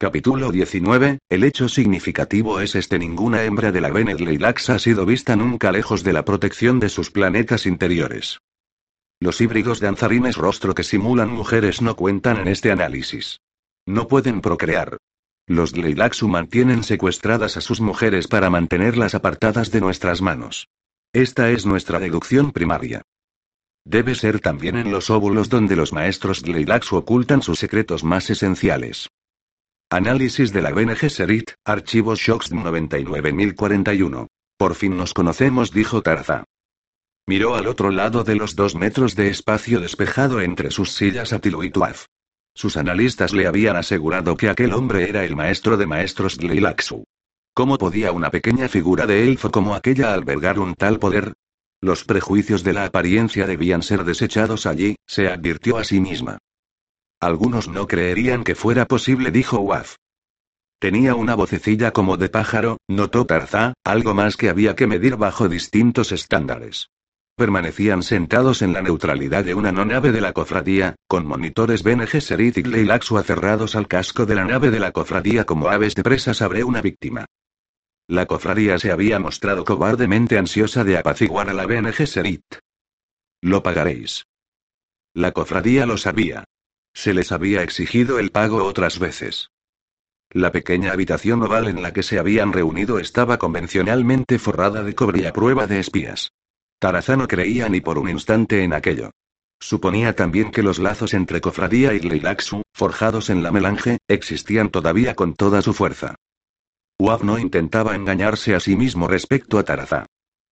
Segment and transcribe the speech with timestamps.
[0.00, 1.18] Capítulo 19.
[1.28, 5.72] El hecho significativo es este: ninguna hembra de la Venet Leilax ha sido vista nunca
[5.72, 8.38] lejos de la protección de sus planetas interiores.
[9.18, 13.40] Los híbridos danzarines rostro que simulan mujeres no cuentan en este análisis.
[13.86, 14.98] No pueden procrear.
[15.48, 20.68] Los Leilaxu mantienen secuestradas a sus mujeres para mantenerlas apartadas de nuestras manos.
[21.12, 23.02] Esta es nuestra deducción primaria.
[23.84, 29.08] Debe ser también en los óvulos donde los maestros Leilaxu ocultan sus secretos más esenciales.
[29.90, 34.26] Análisis de la Bene Gesserit, archivos Shocks 99041.
[34.58, 36.44] Por fin nos conocemos, dijo Tarza.
[37.26, 41.38] Miró al otro lado de los dos metros de espacio despejado entre sus sillas a
[41.38, 41.72] Tilu y.
[42.54, 47.04] Sus analistas le habían asegurado que aquel hombre era el maestro de maestros Leilaxu.
[47.54, 51.32] ¿Cómo podía una pequeña figura de elfo como aquella albergar un tal poder?
[51.80, 56.36] Los prejuicios de la apariencia debían ser desechados allí, se advirtió a sí misma.
[57.20, 59.96] Algunos no creerían que fuera posible, dijo Waf.
[60.78, 65.48] Tenía una vocecilla como de pájaro, notó Tarzá, algo más que había que medir bajo
[65.48, 66.90] distintos estándares.
[67.34, 72.06] Permanecían sentados en la neutralidad de una no nave de la cofradía, con monitores Bene
[72.06, 76.04] Gesserit y Gleilaxu aferrados al casco de la nave de la cofradía como aves de
[76.04, 77.26] presa sobre una víctima.
[78.06, 82.44] La cofradía se había mostrado cobardemente ansiosa de apaciguar a la Bene Gesserit.
[83.40, 84.26] Lo pagaréis.
[85.14, 86.44] La cofradía lo sabía.
[86.94, 89.50] Se les había exigido el pago otras veces.
[90.30, 95.22] La pequeña habitación oval en la que se habían reunido estaba convencionalmente forrada de cobre
[95.22, 96.32] y a prueba de espías.
[96.78, 99.10] Tarazano creía ni por un instante en aquello.
[99.60, 105.14] Suponía también que los lazos entre Cofradía y Leilaxu, forjados en la melange, existían todavía
[105.14, 106.14] con toda su fuerza.
[106.98, 110.06] Uab no intentaba engañarse a sí mismo respecto a Tarazá.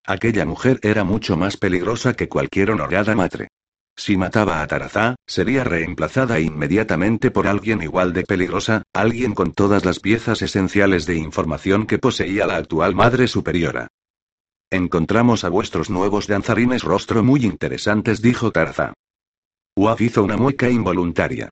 [0.05, 3.49] Aquella mujer era mucho más peligrosa que cualquier honorada madre.
[3.97, 9.87] Si mataba a Tarazá, sería reemplazada inmediatamente por alguien igual de peligrosa, alguien con todas
[9.87, 13.89] las piezas esenciales de información que poseía la actual Madre Superiora.
[14.71, 18.93] Encontramos a vuestros nuevos danzarines rostro muy interesantes, dijo Tarazá.
[19.77, 21.49] Uaf hizo una mueca involuntaria.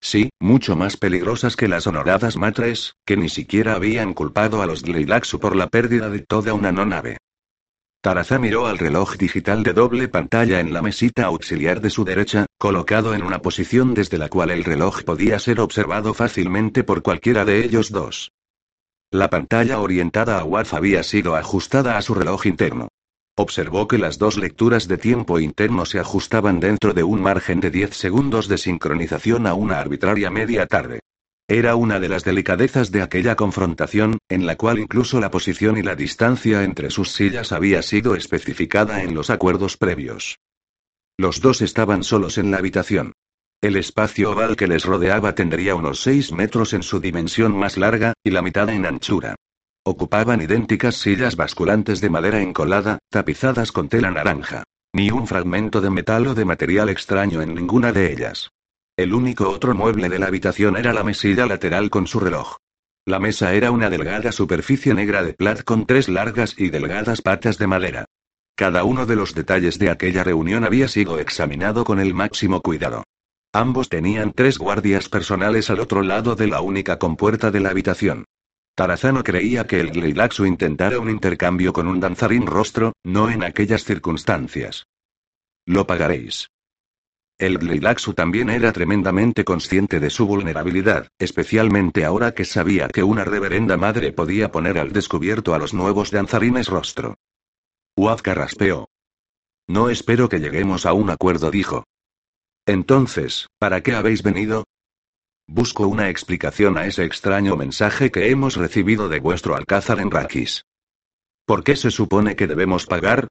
[0.00, 4.82] Sí, mucho más peligrosas que las honoradas matres, que ni siquiera habían culpado a los
[4.82, 7.18] Gleilaxu por la pérdida de toda una no nave.
[8.00, 12.46] Tarazá miró al reloj digital de doble pantalla en la mesita auxiliar de su derecha,
[12.56, 17.44] colocado en una posición desde la cual el reloj podía ser observado fácilmente por cualquiera
[17.44, 18.30] de ellos dos.
[19.10, 22.88] La pantalla orientada a Waf había sido ajustada a su reloj interno.
[23.36, 27.70] Observó que las dos lecturas de tiempo interno se ajustaban dentro de un margen de
[27.70, 31.00] 10 segundos de sincronización a una arbitraria media tarde.
[31.50, 35.82] Era una de las delicadezas de aquella confrontación, en la cual incluso la posición y
[35.82, 40.36] la distancia entre sus sillas había sido especificada en los acuerdos previos.
[41.16, 43.14] Los dos estaban solos en la habitación.
[43.62, 48.12] El espacio oval que les rodeaba tendría unos 6 metros en su dimensión más larga,
[48.22, 49.34] y la mitad en anchura.
[49.84, 54.64] Ocupaban idénticas sillas basculantes de madera encolada, tapizadas con tela naranja.
[54.92, 58.50] Ni un fragmento de metal o de material extraño en ninguna de ellas.
[58.98, 62.56] El único otro mueble de la habitación era la mesilla lateral con su reloj.
[63.06, 67.58] La mesa era una delgada superficie negra de plat con tres largas y delgadas patas
[67.58, 68.06] de madera.
[68.56, 73.04] Cada uno de los detalles de aquella reunión había sido examinado con el máximo cuidado.
[73.52, 78.24] Ambos tenían tres guardias personales al otro lado de la única compuerta de la habitación.
[78.74, 83.84] Tarazano creía que el Gleilaxu intentara un intercambio con un danzarín rostro, no en aquellas
[83.84, 84.88] circunstancias.
[85.66, 86.48] Lo pagaréis.
[87.38, 93.24] El Gleilaxu también era tremendamente consciente de su vulnerabilidad, especialmente ahora que sabía que una
[93.24, 97.14] reverenda madre podía poner al descubierto a los nuevos danzarines rostro.
[97.96, 98.88] Uafka raspeó.
[99.68, 101.84] No espero que lleguemos a un acuerdo, dijo.
[102.66, 104.64] Entonces, ¿para qué habéis venido?
[105.46, 110.64] Busco una explicación a ese extraño mensaje que hemos recibido de vuestro alcázar en Rakis.
[111.46, 113.28] ¿Por qué se supone que debemos pagar?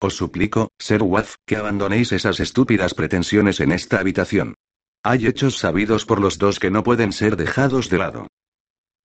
[0.00, 4.54] Os suplico, Ser Waz, que abandonéis esas estúpidas pretensiones en esta habitación.
[5.02, 8.26] Hay hechos sabidos por los dos que no pueden ser dejados de lado.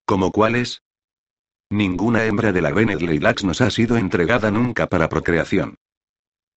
[0.05, 0.81] ¿Como cuáles?
[1.69, 5.75] Ninguna hembra de la Bene Leilax nos ha sido entregada nunca para procreación.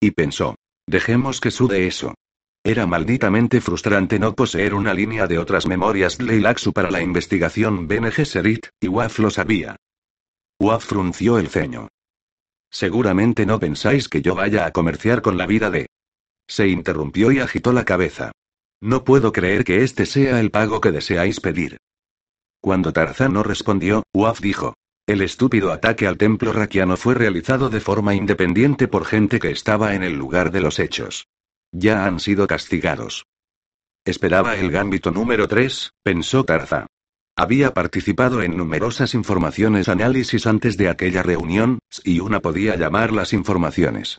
[0.01, 0.57] Y pensó.
[0.87, 2.15] Dejemos que sude eso.
[2.63, 8.11] Era malditamente frustrante no poseer una línea de otras memorias Leilaxu para la investigación Bene
[8.11, 9.77] Gesserit, y Waf lo sabía.
[10.61, 11.89] Waf frunció el ceño.
[12.71, 15.87] Seguramente no pensáis que yo vaya a comerciar con la vida de...
[16.49, 18.33] Se interrumpió y agitó la cabeza.
[18.81, 21.79] No puedo creer que este sea el pago que deseáis pedir.
[22.61, 24.75] Cuando Tarzán no respondió, Waf dijo.
[25.07, 29.95] El estúpido ataque al templo raquiano fue realizado de forma independiente por gente que estaba
[29.95, 31.29] en el lugar de los hechos.
[31.73, 33.25] Ya han sido castigados.
[34.05, 36.87] Esperaba el gambito número 3, pensó Tarzán.
[37.39, 43.35] Había participado en numerosas informaciones análisis antes de aquella reunión, y una podía llamar las
[43.35, 44.17] informaciones.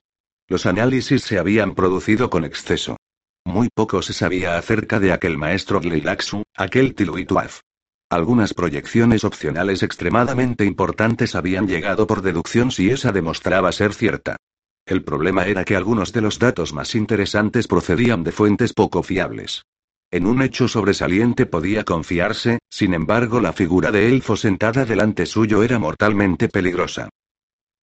[0.47, 2.95] Los análisis se habían producido con exceso.
[3.43, 7.61] Muy poco se sabía acerca de aquel maestro Gleilaxu, aquel Tiluituaf.
[8.07, 14.37] Algunas proyecciones opcionales extremadamente importantes habían llegado por deducción si esa demostraba ser cierta.
[14.85, 19.63] El problema era que algunos de los datos más interesantes procedían de fuentes poco fiables.
[20.09, 25.63] En un hecho sobresaliente podía confiarse, sin embargo la figura de elfo sentada delante suyo
[25.63, 27.09] era mortalmente peligrosa.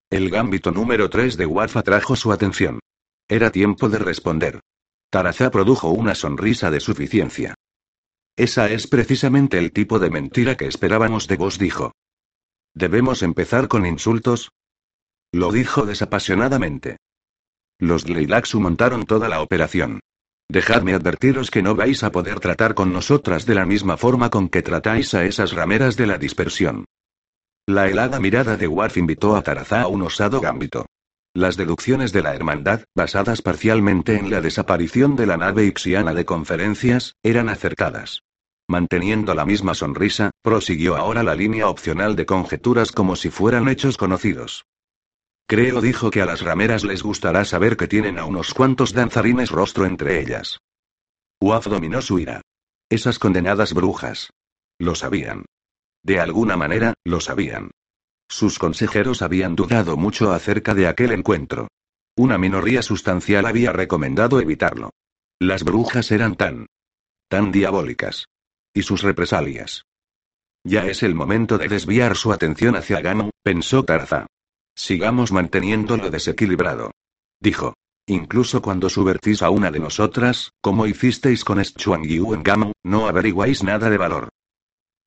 [0.09, 2.79] El gambito número 3 de Warf atrajo su atención.
[3.27, 4.59] Era tiempo de responder.
[5.09, 7.53] Tarazá produjo una sonrisa de suficiencia.
[8.35, 11.91] Esa es precisamente el tipo de mentira que esperábamos de vos, dijo.
[12.73, 14.51] ¿Debemos empezar con insultos?
[15.31, 16.97] Lo dijo desapasionadamente.
[17.79, 20.01] Los Gleilaxu montaron toda la operación.
[20.49, 24.47] Dejadme advertiros que no vais a poder tratar con nosotras de la misma forma con
[24.49, 26.85] que tratáis a esas rameras de la dispersión.
[27.67, 30.85] La helada mirada de Warf invitó a Tarazá a un osado gambito.
[31.33, 36.25] Las deducciones de la hermandad, basadas parcialmente en la desaparición de la nave ixiana de
[36.25, 38.21] conferencias, eran acertadas.
[38.67, 43.97] Manteniendo la misma sonrisa, prosiguió ahora la línea opcional de conjeturas como si fueran hechos
[43.97, 44.65] conocidos.
[45.47, 49.51] Creo dijo que a las rameras les gustará saber que tienen a unos cuantos danzarines
[49.51, 50.59] rostro entre ellas.
[51.39, 52.41] Uaf dominó su ira.
[52.89, 54.31] Esas condenadas brujas.
[54.79, 55.45] Lo sabían.
[56.03, 57.71] De alguna manera, lo sabían.
[58.27, 61.67] Sus consejeros habían dudado mucho acerca de aquel encuentro.
[62.15, 64.91] Una minoría sustancial había recomendado evitarlo.
[65.39, 66.65] Las brujas eran tan...
[67.27, 68.25] tan diabólicas.
[68.73, 69.83] Y sus represalias.
[70.63, 74.25] Ya es el momento de desviar su atención hacia Gamo, pensó Tarza.
[74.75, 76.91] Sigamos manteniéndolo desequilibrado.
[77.39, 77.73] Dijo.
[78.07, 83.63] Incluso cuando subvertís a una de nosotras, como hicisteis con Yu en Gamo, no averiguáis
[83.63, 84.29] nada de valor.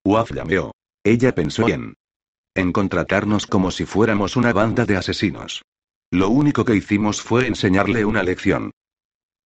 [0.05, 0.73] Waf llameó.
[1.05, 1.95] Ella pensó bien.
[2.55, 5.63] En contratarnos como si fuéramos una banda de asesinos.
[6.11, 8.73] Lo único que hicimos fue enseñarle una lección.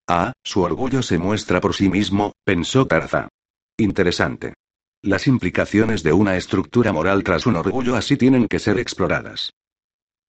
[0.08, 3.28] Ah, su orgullo se muestra por sí mismo, pensó Tarza.
[3.76, 4.54] Interesante.
[5.02, 9.52] Las implicaciones de una estructura moral tras un orgullo así tienen que ser exploradas.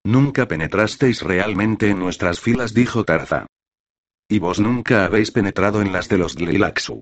[0.06, 3.48] Nunca penetrasteis realmente en nuestras filas, dijo Tarza.
[4.28, 7.02] Y vos nunca habéis penetrado en las de los Glilaxu.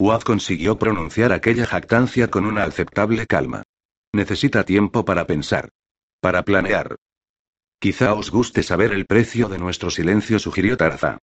[0.00, 3.62] Wad consiguió pronunciar aquella jactancia con una aceptable calma.
[4.12, 5.68] Necesita tiempo para pensar.
[6.20, 6.96] Para planear.
[7.80, 11.18] Quizá os guste saber el precio de nuestro silencio, sugirió Tarza.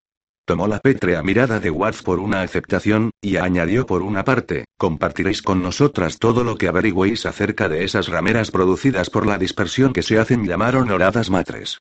[0.46, 5.42] Tomó la pétrea mirada de Ward por una aceptación, y añadió por una parte, compartiréis
[5.42, 10.04] con nosotras todo lo que averigüéis acerca de esas rameras producidas por la dispersión que
[10.04, 11.80] se hacen llamar honoradas matres.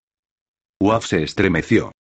[0.80, 1.92] Waf se estremeció.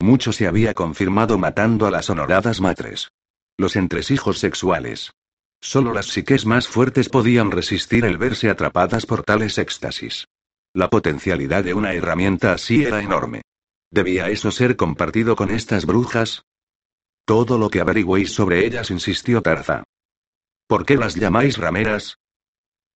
[0.00, 3.08] Mucho se había confirmado matando a las honoradas matres.
[3.58, 5.10] Los entresijos sexuales.
[5.60, 10.28] Solo las psiques más fuertes podían resistir el verse atrapadas por tales éxtasis.
[10.72, 13.42] La potencialidad de una herramienta así era enorme.
[13.92, 16.46] ¿Debía eso ser compartido con estas brujas?
[17.26, 19.84] Todo lo que averigüéis sobre ellas, insistió Tarza.
[20.66, 22.18] ¿Por qué las llamáis rameras?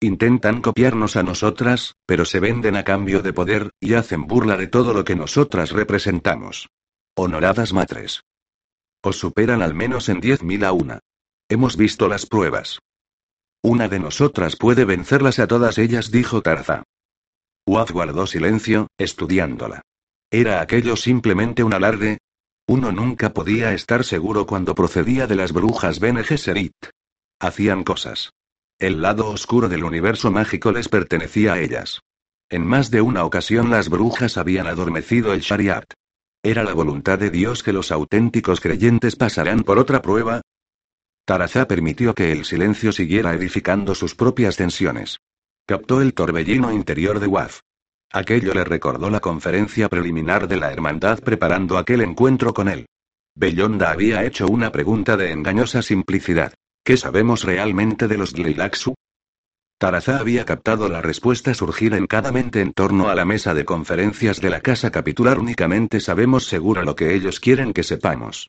[0.01, 4.69] Intentan copiarnos a nosotras, pero se venden a cambio de poder, y hacen burla de
[4.69, 6.71] todo lo que nosotras representamos.
[7.15, 8.23] Honoradas matres.
[9.03, 11.01] Os superan al menos en diez mil a una.
[11.51, 12.79] Hemos visto las pruebas.
[13.63, 16.85] Una de nosotras puede vencerlas a todas ellas, dijo Tarza.
[17.67, 19.83] Waz guardó silencio, estudiándola.
[20.39, 22.19] ¿Era aquello simplemente un alarde?
[22.69, 26.75] Uno nunca podía estar seguro cuando procedía de las brujas Bene Gesserit.
[27.41, 28.35] Hacían cosas.
[28.79, 32.03] El lado oscuro del universo mágico les pertenecía a ellas.
[32.51, 35.91] En más de una ocasión las brujas habían adormecido el Shariat.
[36.43, 40.43] ¿Era la voluntad de Dios que los auténticos creyentes pasaran por otra prueba?
[41.25, 45.17] Tarazá permitió que el silencio siguiera edificando sus propias tensiones.
[45.67, 47.61] Captó el torbellino interior de Waf.
[48.13, 52.87] Aquello le recordó la conferencia preliminar de la hermandad preparando aquel encuentro con él.
[53.35, 56.55] Bellonda había hecho una pregunta de engañosa simplicidad.
[56.85, 58.95] ¿Qué sabemos realmente de los Glilaxu?
[59.79, 63.67] Tarazá había captado la respuesta surgir en cada mente en torno a la mesa de
[63.67, 68.49] conferencias de la casa capitular únicamente sabemos seguro lo que ellos quieren que sepamos.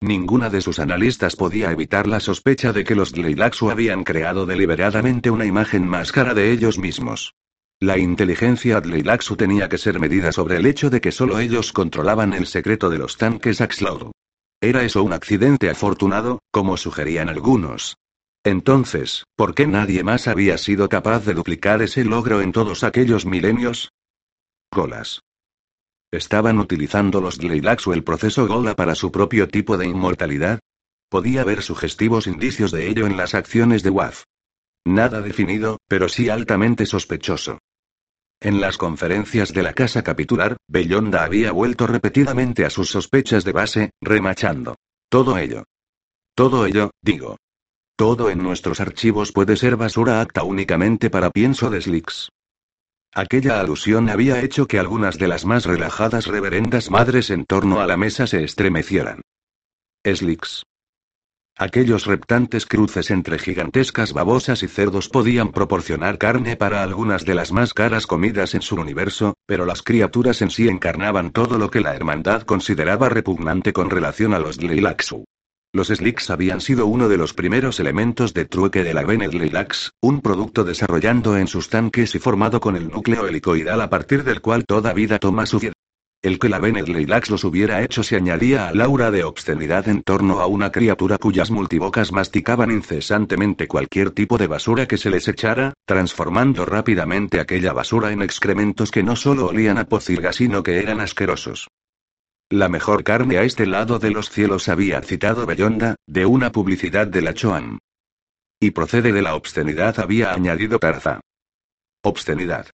[0.00, 5.30] Ninguna de sus analistas podía evitar la sospecha de que los Tleilaxu habían creado deliberadamente
[5.30, 7.34] una imagen más cara de ellos mismos.
[7.80, 12.32] La inteligencia Tleilaxu tenía que ser medida sobre el hecho de que solo ellos controlaban
[12.32, 14.12] el secreto de los tanques Axlaud.
[14.62, 17.98] ¿Era eso un accidente afortunado, como sugerían algunos?
[18.44, 23.26] Entonces, ¿por qué nadie más había sido capaz de duplicar ese logro en todos aquellos
[23.26, 23.90] milenios?
[24.72, 25.20] Golas.
[26.10, 30.60] ¿Estaban utilizando los Gleilax o el proceso Gola para su propio tipo de inmortalidad?
[31.10, 34.24] Podía ver sugestivos indicios de ello en las acciones de Waf.
[34.86, 37.58] Nada definido, pero sí altamente sospechoso.
[38.38, 43.50] En las conferencias de la casa capitular, Bellonda había vuelto repetidamente a sus sospechas de
[43.50, 44.76] base, remachando.
[45.08, 45.64] Todo ello.
[46.36, 47.36] Todo ello, digo.
[47.96, 52.28] Todo en nuestros archivos puede ser basura acta únicamente para pienso de Slicks.
[53.12, 57.88] Aquella alusión había hecho que algunas de las más relajadas reverendas madres en torno a
[57.88, 59.22] la mesa se estremecieran.
[60.04, 60.62] Slicks.
[61.58, 67.50] Aquellos reptantes cruces entre gigantescas babosas y cerdos podían proporcionar carne para algunas de las
[67.50, 71.80] más caras comidas en su universo, pero las criaturas en sí encarnaban todo lo que
[71.80, 75.24] la hermandad consideraba repugnante con relación a los Lilaxu.
[75.72, 79.92] Los Slicks habían sido uno de los primeros elementos de trueque de la Bene Lilax,
[80.02, 84.42] un producto desarrollando en sus tanques y formado con el núcleo helicoidal a partir del
[84.42, 85.58] cual toda vida toma su.
[86.26, 90.02] El que la Bene Lilax los hubiera hecho se añadía al aura de obscenidad en
[90.02, 95.28] torno a una criatura cuyas multibocas masticaban incesantemente cualquier tipo de basura que se les
[95.28, 100.80] echara, transformando rápidamente aquella basura en excrementos que no solo olían a pocilga sino que
[100.80, 101.68] eran asquerosos.
[102.50, 107.06] La mejor carne a este lado de los cielos había citado Bellonda, de una publicidad
[107.06, 107.78] de la Choan.
[108.58, 111.20] Y procede de la obscenidad había añadido Tarza.
[112.02, 112.66] Obscenidad.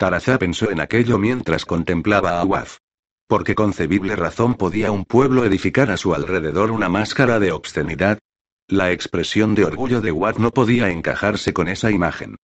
[0.00, 2.78] Tarazá pensó en aquello mientras contemplaba a Waf.
[3.28, 8.18] ¿Por qué concebible razón podía un pueblo edificar a su alrededor una máscara de obscenidad?
[8.66, 12.36] La expresión de orgullo de Waf no podía encajarse con esa imagen.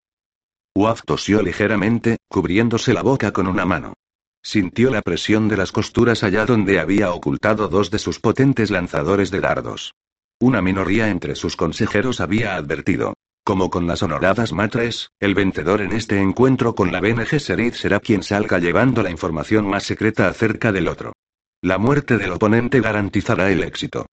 [0.74, 3.94] Waf tosió ligeramente, cubriéndose la boca con una mano.
[4.42, 9.30] Sintió la presión de las costuras allá donde había ocultado dos de sus potentes lanzadores
[9.30, 9.94] de dardos.
[10.40, 13.14] Una minoría entre sus consejeros había advertido.
[13.46, 18.00] Como con las honoradas matres, el vencedor en este encuentro con la BNG Serid será
[18.00, 21.12] quien salga llevando la información más secreta acerca del otro.
[21.62, 24.06] La muerte del oponente garantizará el éxito.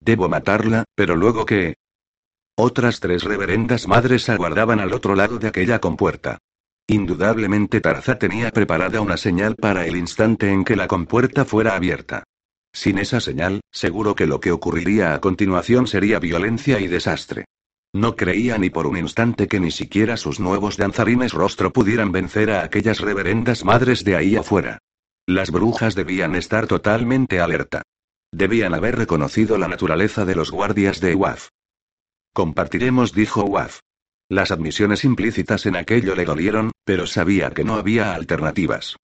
[0.00, 1.76] Debo matarla, pero luego qué?
[2.56, 6.38] Otras tres reverendas madres aguardaban al otro lado de aquella compuerta.
[6.88, 12.24] Indudablemente Tarza tenía preparada una señal para el instante en que la compuerta fuera abierta.
[12.72, 17.44] Sin esa señal, seguro que lo que ocurriría a continuación sería violencia y desastre.
[17.94, 22.50] No creía ni por un instante que ni siquiera sus nuevos danzarines rostro pudieran vencer
[22.50, 24.78] a aquellas reverendas madres de ahí afuera.
[25.26, 27.82] Las brujas debían estar totalmente alerta.
[28.32, 31.48] Debían haber reconocido la naturaleza de los guardias de Waf.
[32.34, 33.80] Compartiremos, dijo Waf.
[34.28, 38.96] Las admisiones implícitas en aquello le dolieron, pero sabía que no había alternativas.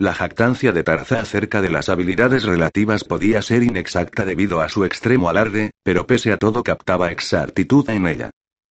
[0.00, 4.86] La jactancia de Tarza acerca de las habilidades relativas podía ser inexacta debido a su
[4.86, 8.30] extremo alarde, pero pese a todo captaba exactitud en ella.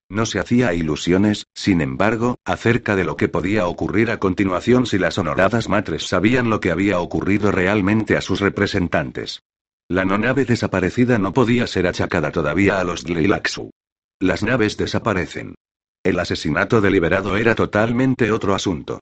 [0.10, 4.98] No se hacía ilusiones, sin embargo, acerca de lo que podía ocurrir a continuación si
[4.98, 9.44] las honoradas matres sabían lo que había ocurrido realmente a sus representantes.
[9.88, 13.70] La no nave desaparecida no podía ser achacada todavía a los Dleilaxu.
[14.20, 15.54] Las naves desaparecen.
[16.04, 19.00] El asesinato deliberado era totalmente otro asunto.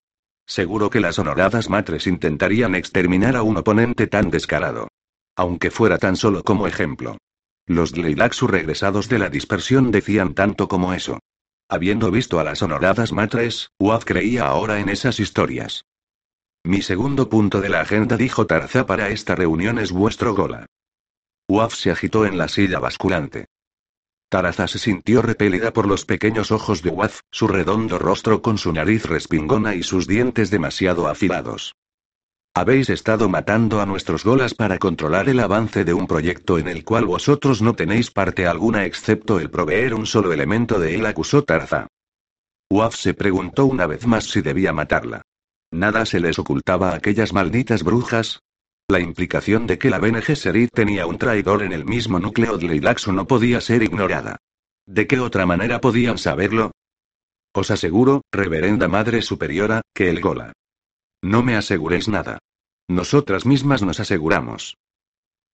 [0.47, 4.87] Seguro que las honoradas matres intentarían exterminar a un oponente tan descarado.
[5.35, 7.17] Aunque fuera tan solo como ejemplo.
[7.67, 11.19] Los Dleilaxu regresados de la dispersión decían tanto como eso.
[11.67, 15.83] Habiendo visto a las honoradas matres, Waf creía ahora en esas historias.
[16.63, 20.65] Mi segundo punto de la agenda dijo Tarza para esta reunión es vuestro gola.
[21.49, 23.47] Waf se agitó en la silla basculante.
[24.29, 28.73] Taraza se sintió repelida por los pequeños ojos de Waz, su redondo rostro con su
[28.73, 31.75] nariz respingona y sus dientes demasiado afilados.
[32.53, 36.83] Habéis estado matando a nuestros golas para controlar el avance de un proyecto en el
[36.83, 41.43] cual vosotros no tenéis parte alguna excepto el proveer un solo elemento de él, acusó
[41.43, 41.87] Tarza.
[42.69, 45.21] Waf se preguntó una vez más si debía matarla.
[45.71, 48.41] Nada se les ocultaba a aquellas malditas brujas,
[48.89, 52.67] la implicación de que la Bene Gesserit tenía un traidor en el mismo núcleo de
[52.67, 54.37] Leilaxu no podía ser ignorada.
[54.85, 56.71] ¿De qué otra manera podían saberlo?
[57.53, 60.53] Os aseguro, reverenda Madre Superiora, que el Gola.
[61.21, 62.39] No me aseguréis nada.
[62.87, 64.77] Nosotras mismas nos aseguramos.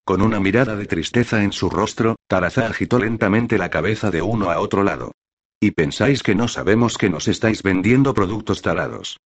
[0.05, 4.51] Con una mirada de tristeza en su rostro, Taraza agitó lentamente la cabeza de uno
[4.51, 5.13] a otro lado.
[5.59, 9.17] ¿Y pensáis que no sabemos que nos estáis vendiendo productos tarados?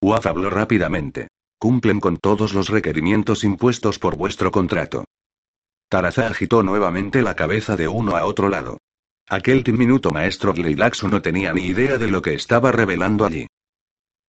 [0.00, 5.04] Waf habló rápidamente cumplen con todos los requerimientos impuestos por vuestro contrato.
[5.88, 8.78] Tarazá agitó nuevamente la cabeza de uno a otro lado.
[9.28, 13.46] Aquel diminuto maestro Gleilaxu no tenía ni idea de lo que estaba revelando allí.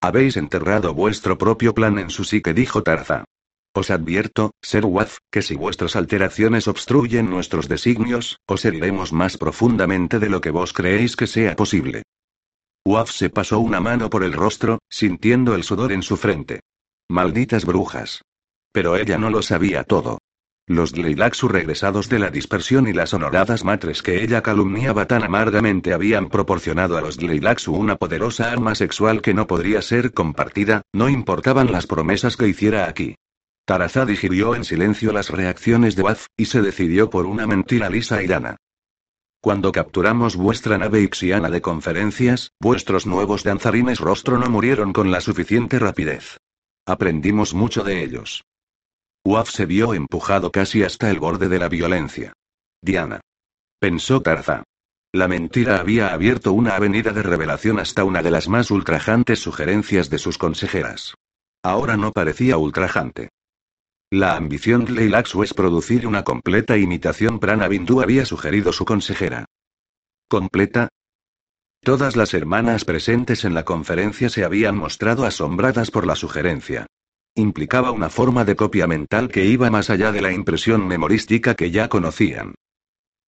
[0.00, 3.24] Habéis enterrado vuestro propio plan en su psique, dijo Tarazá.
[3.74, 10.18] Os advierto, Ser Waz, que si vuestras alteraciones obstruyen nuestros designios, os heriremos más profundamente
[10.18, 12.02] de lo que vos creéis que sea posible.
[12.86, 16.60] Waf se pasó una mano por el rostro, sintiendo el sudor en su frente.
[17.08, 18.22] Malditas brujas.
[18.72, 20.18] Pero ella no lo sabía todo.
[20.66, 25.92] Los Gleilaxu regresados de la dispersión y las honoradas matres que ella calumniaba tan amargamente
[25.92, 31.08] habían proporcionado a los Gleilaxu una poderosa arma sexual que no podría ser compartida, no
[31.08, 33.14] importaban las promesas que hiciera aquí.
[33.64, 38.20] Tarazá digirió en silencio las reacciones de Waz, y se decidió por una mentira lisa
[38.24, 38.56] y llana.
[39.40, 45.20] Cuando capturamos vuestra nave ixiana de conferencias, vuestros nuevos danzarines rostro no murieron con la
[45.20, 46.38] suficiente rapidez.
[46.86, 48.44] Aprendimos mucho de ellos.
[49.24, 52.32] Waf se vio empujado casi hasta el borde de la violencia.
[52.80, 53.20] Diana.
[53.80, 54.62] Pensó Tarzá.
[55.12, 60.10] La mentira había abierto una avenida de revelación hasta una de las más ultrajantes sugerencias
[60.10, 61.14] de sus consejeras.
[61.62, 63.30] Ahora no parecía ultrajante.
[64.10, 69.46] La ambición de Leilaxu es producir una completa imitación Prana Bindu había sugerido su consejera.
[70.28, 70.88] ¿Completa?
[71.86, 76.88] Todas las hermanas presentes en la conferencia se habían mostrado asombradas por la sugerencia.
[77.36, 81.70] Implicaba una forma de copia mental que iba más allá de la impresión memorística que
[81.70, 82.56] ya conocían.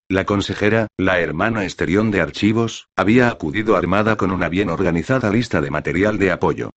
[0.08, 5.60] La consejera, la hermana Esterión de Archivos, había acudido armada con una bien organizada lista
[5.60, 6.70] de material de apoyo.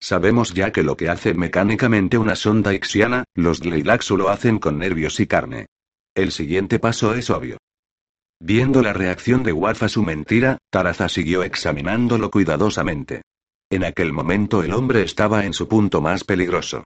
[0.00, 4.78] Sabemos ya que lo que hace mecánicamente una sonda ixiana, los Gleilaxu lo hacen con
[4.78, 5.66] nervios y carne.
[6.16, 7.58] El siguiente paso es obvio.
[8.40, 13.22] Viendo la reacción de Waf a su mentira, Taraza siguió examinándolo cuidadosamente.
[13.70, 16.84] En aquel momento el hombre estaba en su punto más peligroso.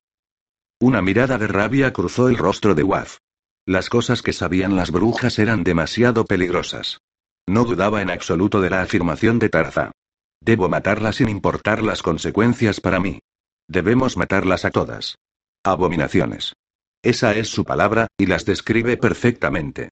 [0.81, 3.19] Una mirada de rabia cruzó el rostro de Waf.
[3.67, 6.99] Las cosas que sabían las brujas eran demasiado peligrosas.
[7.47, 9.93] No dudaba en absoluto de la afirmación de Tarza.
[10.41, 13.21] Debo matarlas sin importar las consecuencias para mí.
[13.69, 15.17] Debemos matarlas a todas.
[15.65, 16.55] Abominaciones.
[17.03, 19.91] Esa es su palabra, y las describe perfectamente.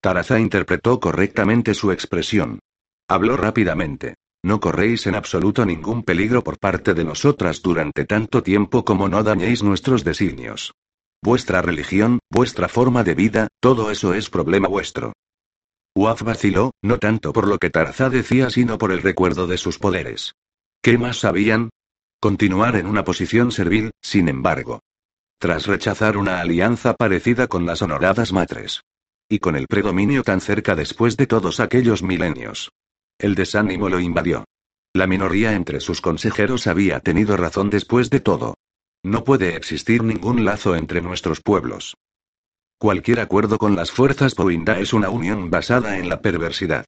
[0.00, 2.60] Taraza interpretó correctamente su expresión.
[3.08, 4.14] Habló rápidamente.
[4.44, 9.24] No corréis en absoluto ningún peligro por parte de nosotras durante tanto tiempo como no
[9.24, 10.72] dañéis nuestros designios.
[11.20, 15.12] Vuestra religión, vuestra forma de vida, todo eso es problema vuestro.
[15.96, 19.80] Waf vaciló, no tanto por lo que Tarzá decía, sino por el recuerdo de sus
[19.80, 20.34] poderes.
[20.80, 21.70] ¿Qué más sabían?
[22.20, 24.80] Continuar en una posición servil, sin embargo.
[25.40, 28.82] Tras rechazar una alianza parecida con las honoradas matres.
[29.28, 32.70] Y con el predominio tan cerca después de todos aquellos milenios.
[33.18, 34.44] El desánimo lo invadió.
[34.94, 38.54] La minoría entre sus consejeros había tenido razón después de todo.
[39.02, 41.96] No puede existir ningún lazo entre nuestros pueblos.
[42.78, 46.84] Cualquier acuerdo con las fuerzas Poinda es una unión basada en la perversidad.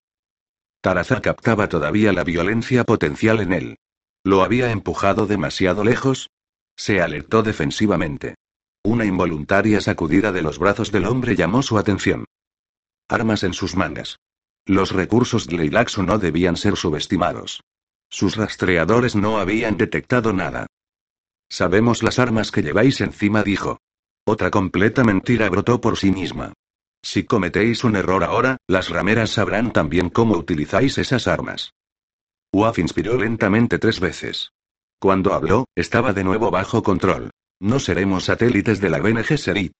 [0.80, 3.76] Tarazar captaba todavía la violencia potencial en él.
[4.24, 6.30] ¿Lo había empujado demasiado lejos?
[6.76, 8.36] Se alertó defensivamente.
[8.82, 12.24] Una involuntaria sacudida de los brazos del hombre llamó su atención.
[13.08, 14.18] Armas en sus mangas.
[14.64, 17.62] Los recursos Gleilaxu no debían ser subestimados.
[18.08, 20.66] Sus rastreadores no habían detectado nada.
[21.50, 23.78] Sabemos las armas que lleváis encima, dijo.
[24.24, 26.54] Otra completa mentira brotó por sí misma.
[27.02, 31.74] Si cometéis un error ahora, las rameras sabrán también cómo utilizáis esas armas.
[32.52, 34.52] Waf inspiró lentamente tres veces.
[34.98, 37.30] Cuando habló, estaba de nuevo bajo control.
[37.60, 39.74] No seremos satélites de la BNG Serit.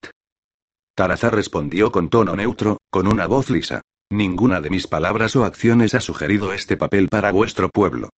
[0.94, 3.80] Tarazar respondió con tono neutro, con una voz lisa.
[4.10, 8.10] Ninguna de mis palabras o acciones ha sugerido este papel para vuestro pueblo.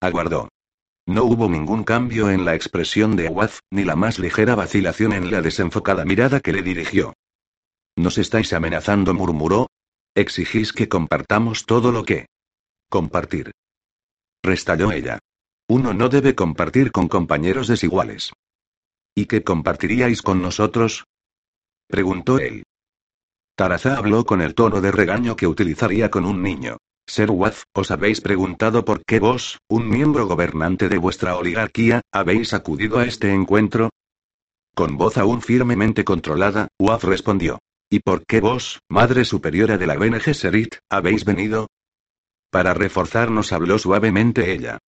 [0.00, 0.48] Aguardó.
[1.06, 5.30] No hubo ningún cambio en la expresión de Awaz, ni la más ligera vacilación en
[5.30, 7.12] la desenfocada mirada que le dirigió.
[7.96, 9.12] ¿Nos estáis amenazando?
[9.12, 9.68] murmuró.
[10.14, 12.26] Exigís que compartamos todo lo que.
[12.88, 13.50] Compartir.
[14.42, 15.18] Restalló ella.
[15.68, 18.32] Uno no debe compartir con compañeros desiguales.
[19.14, 21.04] ¿Y qué compartiríais con nosotros?
[21.88, 22.64] Preguntó él.
[23.56, 26.76] Tarazá habló con el tono de regaño que utilizaría con un niño.
[27.08, 32.52] Ser Waz, ¿os habéis preguntado por qué vos, un miembro gobernante de vuestra oligarquía, habéis
[32.52, 33.90] acudido a este encuentro?
[34.74, 37.58] Con voz aún firmemente controlada, Waf respondió.
[37.90, 41.68] ¿Y por qué vos, madre superiora de la BNG Serit, habéis venido?
[42.50, 44.78] Para reforzarnos habló suavemente ella.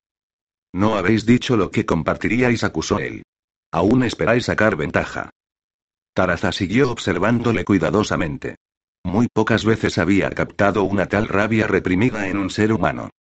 [0.73, 3.23] No habéis dicho lo que compartiríais, acusó él.
[3.73, 5.31] Aún esperáis sacar ventaja.
[6.13, 8.57] Taraza siguió observándole cuidadosamente.
[9.05, 13.11] Muy pocas veces había captado una tal rabia reprimida en un ser humano.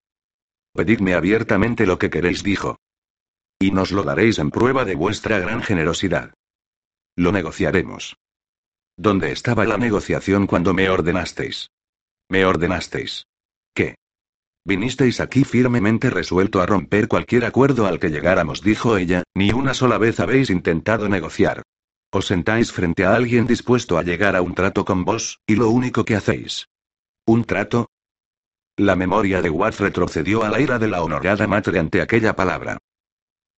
[0.73, 2.77] Pedidme abiertamente lo que queréis, dijo.
[3.59, 6.35] Y nos lo daréis en prueba de vuestra gran generosidad.
[7.17, 8.17] Lo negociaremos.
[8.97, 11.71] ¿Dónde estaba la negociación cuando me ordenasteis?
[12.29, 13.27] Me ordenasteis.
[13.75, 13.97] ¿Qué?
[14.71, 19.75] Vinisteis aquí firmemente resuelto a romper cualquier acuerdo al que llegáramos, dijo ella, ni una
[19.75, 21.65] sola vez habéis intentado negociar.
[22.13, 25.71] Os sentáis frente a alguien dispuesto a llegar a un trato con vos, y lo
[25.71, 26.69] único que hacéis.
[27.27, 27.91] ¿Un trato?
[28.77, 32.79] La memoria de Watt retrocedió a la ira de la honorada madre ante aquella palabra.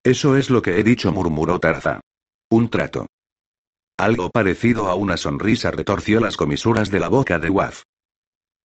[0.03, 1.99] Eso es lo que he dicho, murmuró Tarza.
[2.49, 3.05] Un trato.
[3.97, 7.83] Algo parecido a una sonrisa retorció las comisuras de la boca de Waff.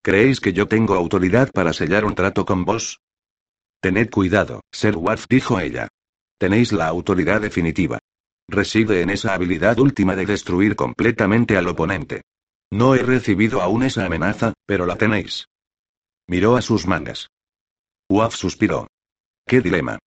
[0.02, 3.00] ¿Creéis que yo tengo autoridad para sellar un trato con vos?
[3.80, 5.88] Tened cuidado, Sir Waff dijo ella.
[6.38, 7.98] Tenéis la autoridad definitiva.
[8.48, 12.22] Reside en esa habilidad última de destruir completamente al oponente.
[12.70, 15.46] No he recibido aún esa amenaza, pero la tenéis.
[16.26, 17.28] Miró a sus mangas.
[18.08, 18.88] Waff suspiró.
[19.46, 19.98] ¡Qué dilema!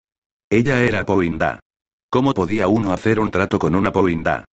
[0.50, 1.60] Ella era Poinda.
[2.10, 4.46] ¿Cómo podía uno hacer un trato con una Poinda?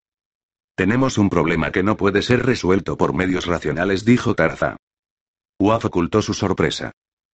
[0.76, 4.76] Tenemos un problema que no puede ser resuelto por medios racionales, dijo Tarza.
[5.60, 6.92] Uaf ocultó su sorpresa.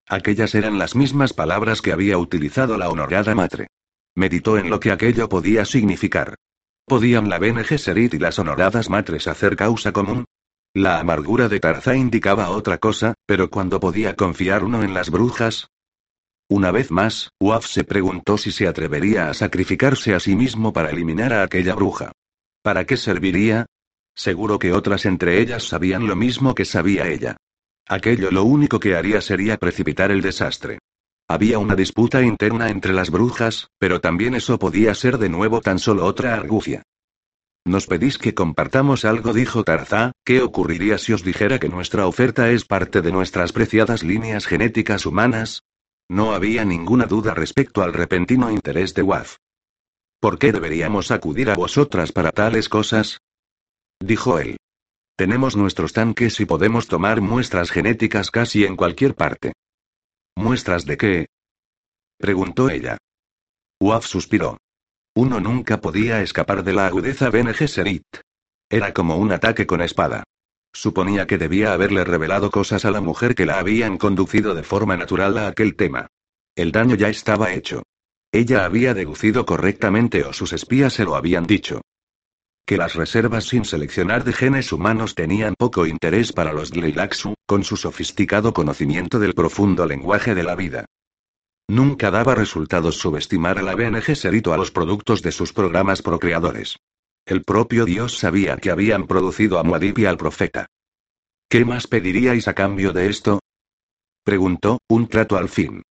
[0.08, 3.68] Aquellas eran las mismas palabras que había utilizado la honorada madre.
[4.14, 6.36] Meditó en lo que aquello podía significar.
[6.86, 10.24] ¿Podían la Bene Gesserit y las honoradas matres hacer causa común?
[10.74, 15.68] La amargura de Tarza indicaba otra cosa, pero cuando podía confiar uno en las brujas?
[16.48, 20.90] Una vez más, Uaf se preguntó si se atrevería a sacrificarse a sí mismo para
[20.90, 22.12] eliminar a aquella bruja.
[22.62, 23.66] ¿Para qué serviría?
[24.14, 27.36] Seguro que otras entre ellas sabían lo mismo que sabía ella.
[27.86, 30.78] Aquello lo único que haría sería precipitar el desastre.
[31.28, 35.78] Había una disputa interna entre las brujas, pero también eso podía ser de nuevo tan
[35.78, 36.82] solo otra argucia.
[37.66, 42.50] Nos pedís que compartamos algo, dijo Tarza, ¿qué ocurriría si os dijera que nuestra oferta
[42.50, 45.62] es parte de nuestras preciadas líneas genéticas humanas?
[46.08, 49.36] No había ninguna duda respecto al repentino interés de Waf.
[50.20, 53.20] ¿Por qué deberíamos acudir a vosotras para tales cosas?
[53.98, 54.58] Dijo él.
[55.16, 59.52] Tenemos nuestros tanques y podemos tomar muestras genéticas casi en cualquier parte.
[60.34, 61.26] ¿Muestras de qué?
[62.18, 62.98] preguntó ella.
[63.80, 64.58] Uaf suspiró.
[65.14, 68.04] Uno nunca podía escapar de la agudeza Bene Gesserit.
[68.68, 70.24] Era como un ataque con espada.
[70.72, 74.96] Suponía que debía haberle revelado cosas a la mujer que la habían conducido de forma
[74.96, 76.08] natural a aquel tema.
[76.56, 77.84] El daño ya estaba hecho.
[78.32, 81.82] Ella había deducido correctamente o sus espías se lo habían dicho.
[82.66, 87.62] Que las reservas sin seleccionar de genes humanos tenían poco interés para los Gleilaxu, con
[87.62, 90.86] su sofisticado conocimiento del profundo lenguaje de la vida.
[91.68, 96.78] Nunca daba resultados subestimar a la BNG Serito a los productos de sus programas procreadores.
[97.26, 100.66] El propio Dios sabía que habían producido a Muad'Dib y al profeta.
[101.48, 103.40] ¿Qué más pediríais a cambio de esto?
[104.24, 105.82] Preguntó, un trato al fin.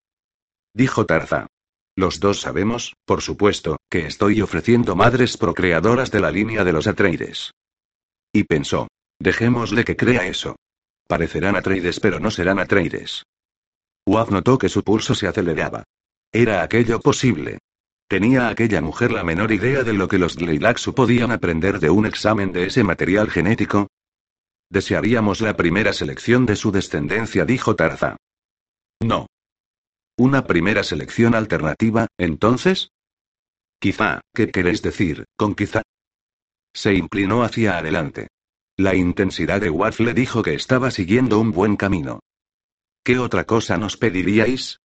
[0.74, 1.48] Dijo Tarza.
[1.96, 6.88] Los dos sabemos, por supuesto, que estoy ofreciendo madres procreadoras de la línea de los
[6.88, 7.52] Atreides.
[8.32, 8.88] Y pensó.
[9.20, 10.56] Dejémosle que crea eso.
[11.08, 13.24] Parecerán Atreides pero no serán Atreides.
[14.06, 15.84] Uaf notó que su pulso se aceleraba.
[16.32, 17.60] ¿Era aquello posible?
[18.08, 22.06] ¿Tenía aquella mujer la menor idea de lo que los Gleilaxu podían aprender de un
[22.06, 23.88] examen de ese material genético?
[24.70, 28.18] Desearíamos la primera selección de su descendencia, dijo Tarza.
[29.00, 29.28] No.
[30.18, 32.90] ¿Una primera selección alternativa, entonces?
[33.80, 35.82] Quizá, ¿qué queréis decir, con quizá?
[36.74, 38.28] Se inclinó hacia adelante.
[38.78, 42.20] La intensidad de Waff le dijo que estaba siguiendo un buen camino.
[43.04, 44.80] ¿Qué otra cosa nos pediríais?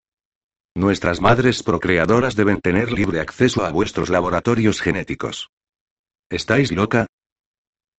[0.75, 5.49] Nuestras madres procreadoras deben tener libre acceso a vuestros laboratorios genéticos.
[6.29, 7.07] ¿Estáis loca?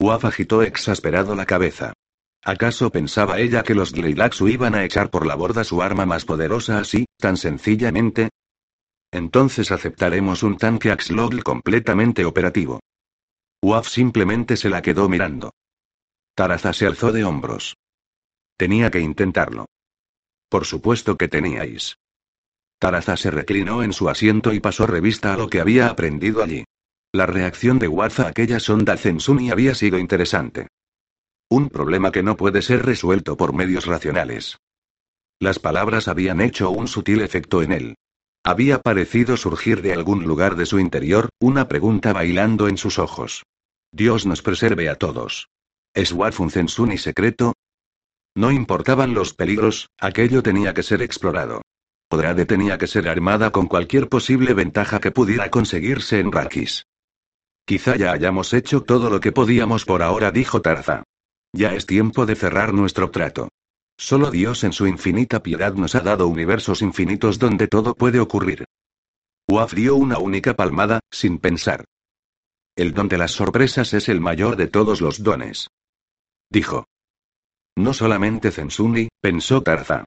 [0.00, 1.92] Waff agitó exasperado la cabeza.
[2.42, 6.24] ¿Acaso pensaba ella que los Gleilaxu iban a echar por la borda su arma más
[6.24, 8.30] poderosa así, tan sencillamente?
[9.12, 12.80] Entonces aceptaremos un tanque Axlogl completamente operativo.
[13.62, 15.52] Uaf simplemente se la quedó mirando.
[16.34, 17.76] Taraza se alzó de hombros.
[18.56, 19.66] Tenía que intentarlo.
[20.48, 21.98] Por supuesto que teníais.
[22.78, 26.64] Taraza se reclinó en su asiento y pasó revista a lo que había aprendido allí.
[27.12, 30.68] La reacción de Waza a aquella sonda Zensuni había sido interesante.
[31.52, 34.58] Un problema que no puede ser resuelto por medios racionales.
[35.40, 37.94] Las palabras habían hecho un sutil efecto en él.
[38.44, 43.42] Había parecido surgir de algún lugar de su interior, una pregunta bailando en sus ojos.
[43.90, 45.48] Dios nos preserve a todos.
[45.92, 47.54] ¿Es Wat un Zensuni secreto?
[48.36, 51.62] No importaban los peligros, aquello tenía que ser explorado.
[52.10, 56.86] Odrade tenía que ser armada con cualquier posible ventaja que pudiera conseguirse en Rakis.
[57.64, 61.02] Quizá ya hayamos hecho todo lo que podíamos por ahora, dijo Tarza.
[61.52, 63.48] Ya es tiempo de cerrar nuestro trato.
[63.98, 68.64] Solo Dios en su infinita piedad nos ha dado universos infinitos donde todo puede ocurrir.
[69.48, 71.84] Uaf dio una única palmada, sin pensar.
[72.76, 75.68] El don de las sorpresas es el mayor de todos los dones.
[76.50, 76.86] dijo.
[77.76, 80.04] No solamente Zensuni, pensó Tarza.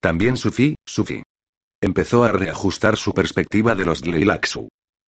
[0.00, 1.22] También Sufi, Sufi.
[1.80, 4.68] Empezó a reajustar su perspectiva de los Dlilaxu.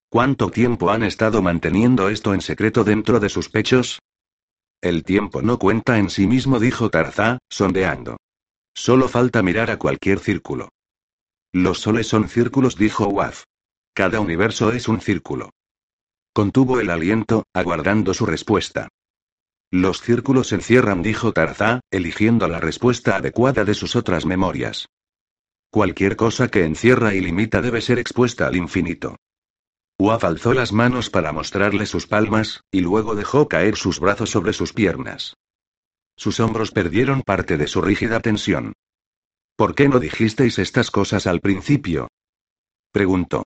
[0.09, 3.99] ¿Cuánto tiempo han estado manteniendo esto en secreto dentro de sus pechos?
[4.81, 8.17] El tiempo no cuenta en sí mismo, dijo Tarza, sondeando.
[8.75, 10.69] Solo falta mirar a cualquier círculo.
[11.51, 13.43] Los soles son círculos, dijo Waf.
[13.93, 15.49] Cada universo es un círculo.
[16.31, 18.89] Contuvo el aliento, aguardando su respuesta.
[19.71, 24.87] Los círculos encierran, dijo Tarza, eligiendo la respuesta adecuada de sus otras memorias.
[25.71, 29.17] Cualquier cosa que encierra y limita debe ser expuesta al infinito.
[29.99, 34.53] Waf alzó las manos para mostrarle sus palmas, y luego dejó caer sus brazos sobre
[34.53, 35.35] sus piernas.
[36.15, 38.73] Sus hombros perdieron parte de su rígida tensión.
[39.55, 42.09] ¿Por qué no dijisteis estas cosas al principio?
[42.91, 43.43] Preguntó.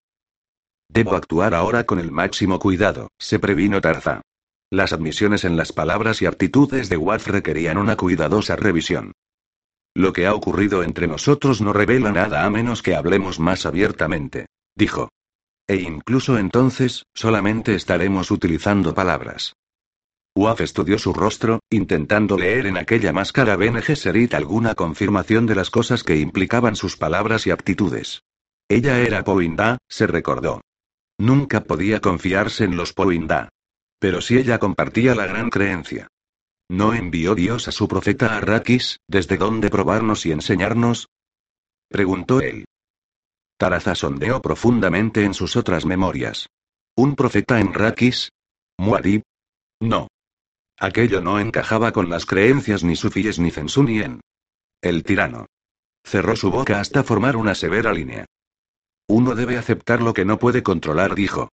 [0.90, 4.22] Debo actuar ahora con el máximo cuidado, se previno Tarza.
[4.70, 9.14] Las admisiones en las palabras y aptitudes de Watt requerían una cuidadosa revisión.
[9.94, 14.48] Lo que ha ocurrido entre nosotros no revela nada a menos que hablemos más abiertamente,
[14.76, 15.10] dijo.
[15.72, 19.56] E incluso entonces, solamente estaremos utilizando palabras.
[20.36, 25.70] Waf estudió su rostro, intentando leer en aquella máscara Bene Gesserit alguna confirmación de las
[25.70, 28.24] cosas que implicaban sus palabras y aptitudes.
[28.68, 30.60] Ella era Poinda, se recordó.
[31.18, 33.48] Nunca podía confiarse en los Poinda.
[33.98, 36.10] Pero si ella compartía la gran creencia.
[36.68, 41.08] ¿No envió Dios a su profeta Arrakis, desde dónde probarnos y enseñarnos?
[41.88, 42.66] Preguntó él.
[43.62, 46.50] Taraza sondeó profundamente en sus otras memorias.
[46.96, 48.32] ¿Un profeta en Rakis?
[48.80, 49.22] ¿Muad'Dib?
[49.80, 50.08] No.
[50.80, 54.20] Aquello no encajaba con las creencias ni sufíes ni Zensunien.
[54.82, 55.46] El tirano.
[56.04, 58.26] Cerró su boca hasta formar una severa línea.
[59.08, 61.50] Uno debe aceptar lo que no puede controlar, dijo.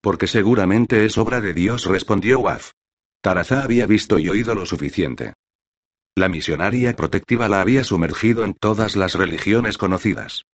[0.00, 2.72] Porque seguramente es obra de Dios, respondió Waf.
[3.20, 5.34] Tarazá había visto y oído lo suficiente.
[6.16, 10.44] La misionaria protectiva la había sumergido en todas las religiones conocidas.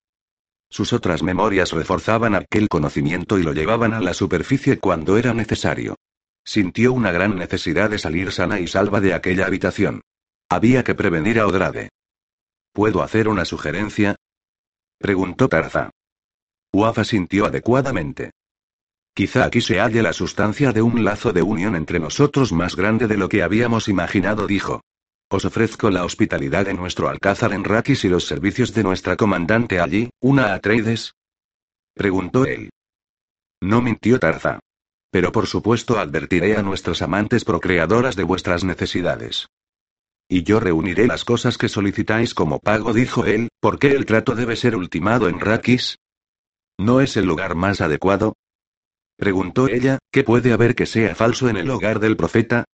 [0.69, 5.97] Sus otras memorias reforzaban aquel conocimiento y lo llevaban a la superficie cuando era necesario.
[6.45, 10.03] Sintió una gran necesidad de salir sana y salva de aquella habitación.
[10.49, 11.89] Había que prevenir a Odrade.
[12.73, 14.17] ¿Puedo hacer una sugerencia?
[14.99, 15.91] Preguntó Tarza.
[16.73, 18.31] Wafa sintió adecuadamente.
[19.15, 23.07] Quizá aquí se halle la sustancia de un lazo de unión entre nosotros más grande
[23.07, 24.83] de lo que habíamos imaginado, dijo.
[25.29, 29.81] Os ofrezco la hospitalidad de nuestro alcázar en Rakis y los servicios de nuestra comandante
[29.81, 31.15] allí, una Atreides.
[31.95, 32.71] Preguntó él.
[33.61, 34.61] No mintió Tarza.
[35.11, 39.49] Pero por supuesto advertiré a nuestras amantes procreadoras de vuestras necesidades.
[40.29, 44.35] Y yo reuniré las cosas que solicitáis como pago, dijo él, ¿por qué el trato
[44.35, 45.99] debe ser ultimado en Rakis?
[46.79, 48.35] ¿No es el lugar más adecuado?
[49.17, 52.65] Preguntó ella, ¿qué puede haber que sea falso en el hogar del profeta?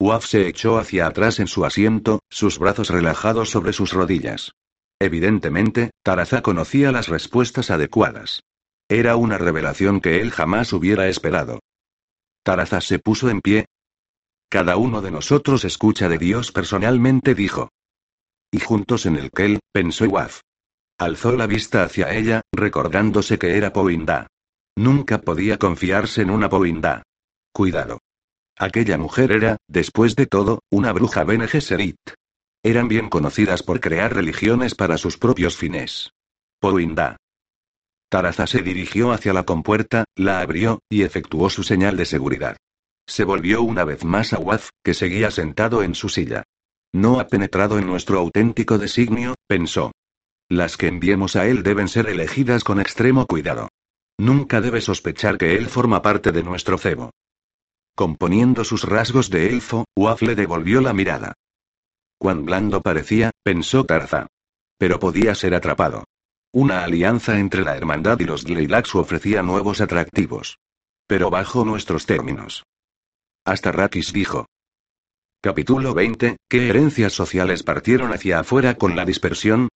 [0.00, 4.52] Waf se echó hacia atrás en su asiento, sus brazos relajados sobre sus rodillas.
[5.00, 8.42] Evidentemente, Taraza conocía las respuestas adecuadas.
[8.88, 11.60] Era una revelación que él jamás hubiera esperado.
[12.44, 13.66] Taraza se puso en pie.
[14.48, 17.70] Cada uno de nosotros escucha de Dios personalmente, dijo.
[18.50, 20.40] Y juntos en el Kel, pensó Waf.
[20.98, 24.28] Alzó la vista hacia ella, recordándose que era Poindá.
[24.76, 27.02] Nunca podía confiarse en una Poindá.
[27.52, 27.98] Cuidado.
[28.58, 31.96] Aquella mujer era, después de todo, una bruja Bene Gesserit.
[32.64, 36.10] Eran bien conocidas por crear religiones para sus propios fines.
[36.58, 37.16] Poindá.
[38.08, 42.56] Taraza se dirigió hacia la compuerta, la abrió, y efectuó su señal de seguridad.
[43.06, 46.42] Se volvió una vez más a Waz, que seguía sentado en su silla.
[46.92, 49.92] No ha penetrado en nuestro auténtico designio, pensó.
[50.48, 53.68] Las que enviemos a él deben ser elegidas con extremo cuidado.
[54.18, 57.12] Nunca debe sospechar que él forma parte de nuestro cebo.
[57.98, 61.34] Componiendo sus rasgos de elfo, Waf le devolvió la mirada.
[62.16, 64.28] Cuán blando parecía, pensó Tarza.
[64.78, 66.04] Pero podía ser atrapado.
[66.52, 70.58] Una alianza entre la hermandad y los Gleilax ofrecía nuevos atractivos.
[71.08, 72.62] Pero bajo nuestros términos.
[73.44, 74.46] Hasta Rakis dijo.
[75.40, 76.36] Capítulo 20.
[76.48, 79.70] ¿Qué herencias sociales partieron hacia afuera con la dispersión?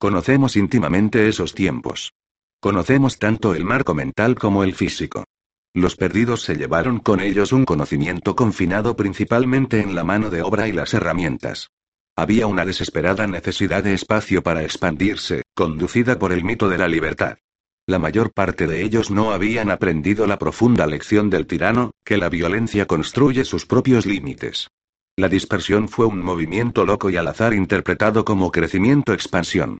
[0.00, 2.10] Conocemos íntimamente esos tiempos.
[2.58, 5.26] Conocemos tanto el marco mental como el físico.
[5.74, 10.68] Los perdidos se llevaron con ellos un conocimiento confinado principalmente en la mano de obra
[10.68, 11.70] y las herramientas.
[12.16, 17.38] Había una desesperada necesidad de espacio para expandirse, conducida por el mito de la libertad.
[17.86, 22.28] La mayor parte de ellos no habían aprendido la profunda lección del tirano, que la
[22.28, 24.68] violencia construye sus propios límites.
[25.16, 29.78] La dispersión fue un movimiento loco y al azar interpretado como crecimiento-expansión.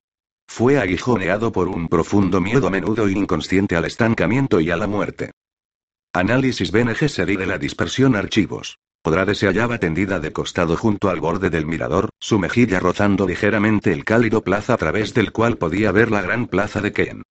[0.49, 5.33] Fue aguijoneado por un profundo miedo a menudo inconsciente al estancamiento y a la muerte.
[6.15, 8.79] Análisis Gesserit de la dispersión Archivos.
[9.05, 13.93] Odrade se hallaba tendida de costado junto al borde del mirador, su mejilla rozando ligeramente
[13.93, 17.23] el cálido plaza a través del cual podía ver la gran plaza de Ken.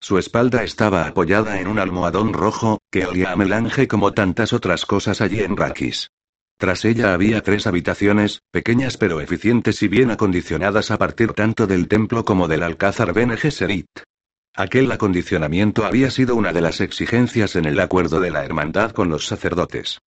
[0.00, 4.84] Su espalda estaba apoyada en un almohadón rojo, que olía a melange como tantas otras
[4.84, 6.10] cosas allí en Rakis.
[6.58, 11.88] Tras ella había tres habitaciones, pequeñas pero eficientes y bien acondicionadas a partir tanto del
[11.88, 13.88] templo como del alcázar Bene Gesserit.
[14.58, 19.10] Aquel acondicionamiento había sido una de las exigencias en el acuerdo de la hermandad con
[19.10, 20.00] los sacerdotes.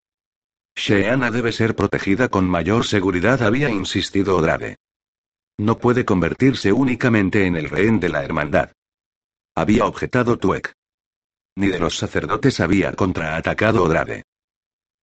[0.75, 4.77] Sheana debe ser protegida con mayor seguridad, había insistido Odrade.
[5.59, 8.71] No puede convertirse únicamente en el rehén de la hermandad.
[9.55, 10.73] Había objetado Tuek.
[11.55, 14.23] Ni de los sacerdotes había contraatacado Odrade.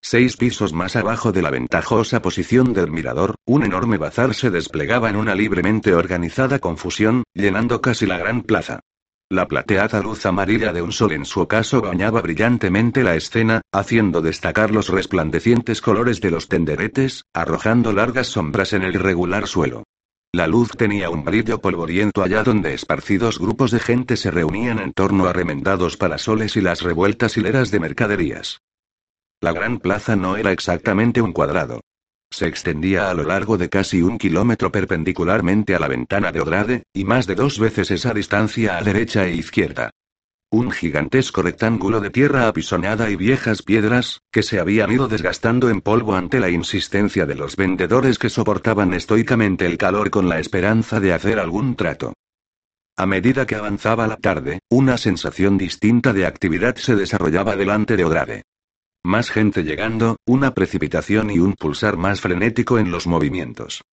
[0.03, 5.09] Seis pisos más abajo de la ventajosa posición del mirador, un enorme bazar se desplegaba
[5.09, 8.81] en una libremente organizada confusión, llenando casi la gran plaza.
[9.29, 14.21] La plateada luz amarilla de un sol en su ocaso bañaba brillantemente la escena, haciendo
[14.23, 19.83] destacar los resplandecientes colores de los tenderetes, arrojando largas sombras en el irregular suelo.
[20.33, 24.93] La luz tenía un brillo polvoriento allá donde esparcidos grupos de gente se reunían en
[24.93, 28.61] torno a remendados parasoles y las revueltas hileras de mercaderías.
[29.41, 31.81] La gran plaza no era exactamente un cuadrado.
[32.37, 36.83] Se extendía a lo largo de casi un kilómetro perpendicularmente a la ventana de Odrade,
[36.93, 39.89] y más de dos veces esa distancia a derecha e izquierda.
[40.51, 45.81] Un gigantesco rectángulo de tierra apisonada y viejas piedras, que se habían ido desgastando en
[45.81, 51.01] polvo ante la insistencia de los vendedores que soportaban estoicamente el calor con la esperanza
[51.01, 52.13] de hacer algún trato.
[52.99, 58.05] A medida que avanzaba la tarde, una sensación distinta de actividad se desarrollaba delante de
[58.05, 58.43] Odrade.
[59.07, 63.85] Más gente llegando, una precipitación y un pulsar más frenético en los movimientos.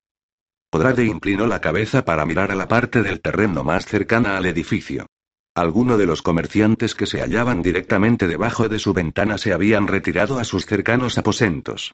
[0.71, 5.05] Odrade inclinó la cabeza para mirar a la parte del terreno más cercana al edificio.
[5.53, 10.39] Algunos de los comerciantes que se hallaban directamente debajo de su ventana se habían retirado
[10.39, 11.91] a sus cercanos aposentos.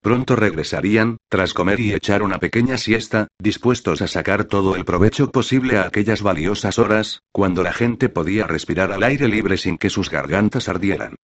[0.00, 5.30] Pronto regresarían, tras comer y echar una pequeña siesta, dispuestos a sacar todo el provecho
[5.30, 9.90] posible a aquellas valiosas horas, cuando la gente podía respirar al aire libre sin que
[9.90, 11.16] sus gargantas ardieran.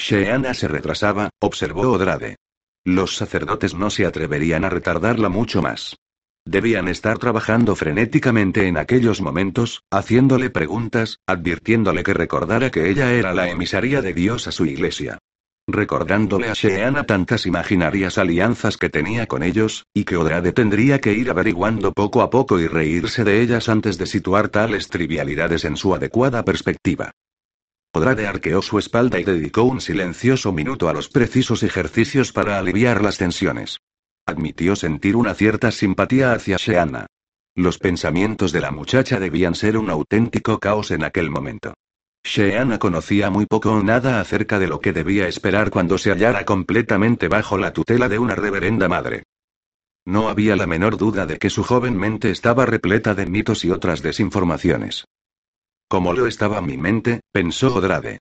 [0.00, 2.36] Sheana se retrasaba, observó Odrade.
[2.84, 5.96] Los sacerdotes no se atreverían a retardarla mucho más.
[6.46, 13.34] Debían estar trabajando frenéticamente en aquellos momentos, haciéndole preguntas, advirtiéndole que recordara que ella era
[13.34, 15.18] la emisaria de Dios a su iglesia.
[15.68, 21.12] Recordándole a Sheana tantas imaginarias alianzas que tenía con ellos, y que Odrade tendría que
[21.12, 25.76] ir averiguando poco a poco y reírse de ellas antes de situar tales trivialidades en
[25.76, 27.12] su adecuada perspectiva.
[27.92, 33.02] Odrade arqueó su espalda y dedicó un silencioso minuto a los precisos ejercicios para aliviar
[33.02, 33.80] las tensiones.
[34.26, 37.06] Admitió sentir una cierta simpatía hacia Sheana.
[37.56, 41.74] Los pensamientos de la muchacha debían ser un auténtico caos en aquel momento.
[42.22, 46.44] Sheana conocía muy poco o nada acerca de lo que debía esperar cuando se hallara
[46.44, 49.24] completamente bajo la tutela de una reverenda madre.
[50.06, 53.70] No había la menor duda de que su joven mente estaba repleta de mitos y
[53.72, 55.06] otras desinformaciones.
[55.90, 58.20] Como lo estaba mi mente, pensó Odrade.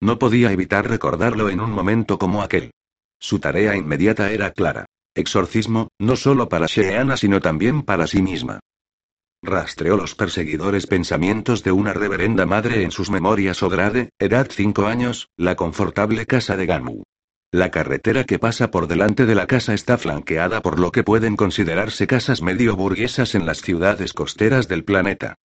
[0.00, 2.72] No podía evitar recordarlo en un momento como aquel.
[3.20, 4.86] Su tarea inmediata era clara.
[5.14, 8.58] Exorcismo, no solo para Sheana sino también para sí misma.
[9.40, 15.28] Rastreó los perseguidores pensamientos de una reverenda madre en sus memorias Odrade, edad cinco años,
[15.36, 17.04] la confortable casa de Gamu.
[17.52, 21.36] La carretera que pasa por delante de la casa está flanqueada por lo que pueden
[21.36, 25.36] considerarse casas medio burguesas en las ciudades costeras del planeta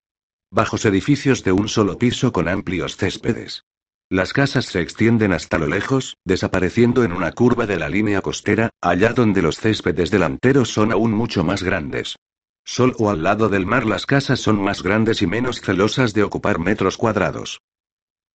[0.52, 3.66] bajos edificios de un solo piso con amplios céspedes.
[4.10, 8.70] Las casas se extienden hasta lo lejos, desapareciendo en una curva de la línea costera,
[8.80, 12.16] allá donde los céspedes delanteros son aún mucho más grandes.
[12.64, 16.24] Sol o al lado del mar las casas son más grandes y menos celosas de
[16.24, 17.62] ocupar metros cuadrados.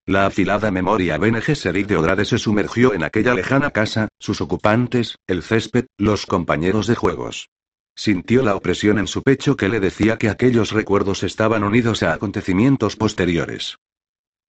[0.07, 5.42] La afilada memoria Gesserit de Odrade se sumergió en aquella lejana casa, sus ocupantes, el
[5.42, 7.49] césped, los compañeros de juegos.
[8.00, 12.14] Sintió la opresión en su pecho que le decía que aquellos recuerdos estaban unidos a
[12.14, 13.76] acontecimientos posteriores.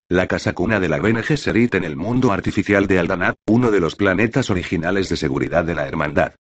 [0.07, 3.81] La casa cuna de la Bene Gesserit en el mundo artificial de Aldanat, uno de
[3.81, 6.35] los planetas originales de seguridad de la Hermandad.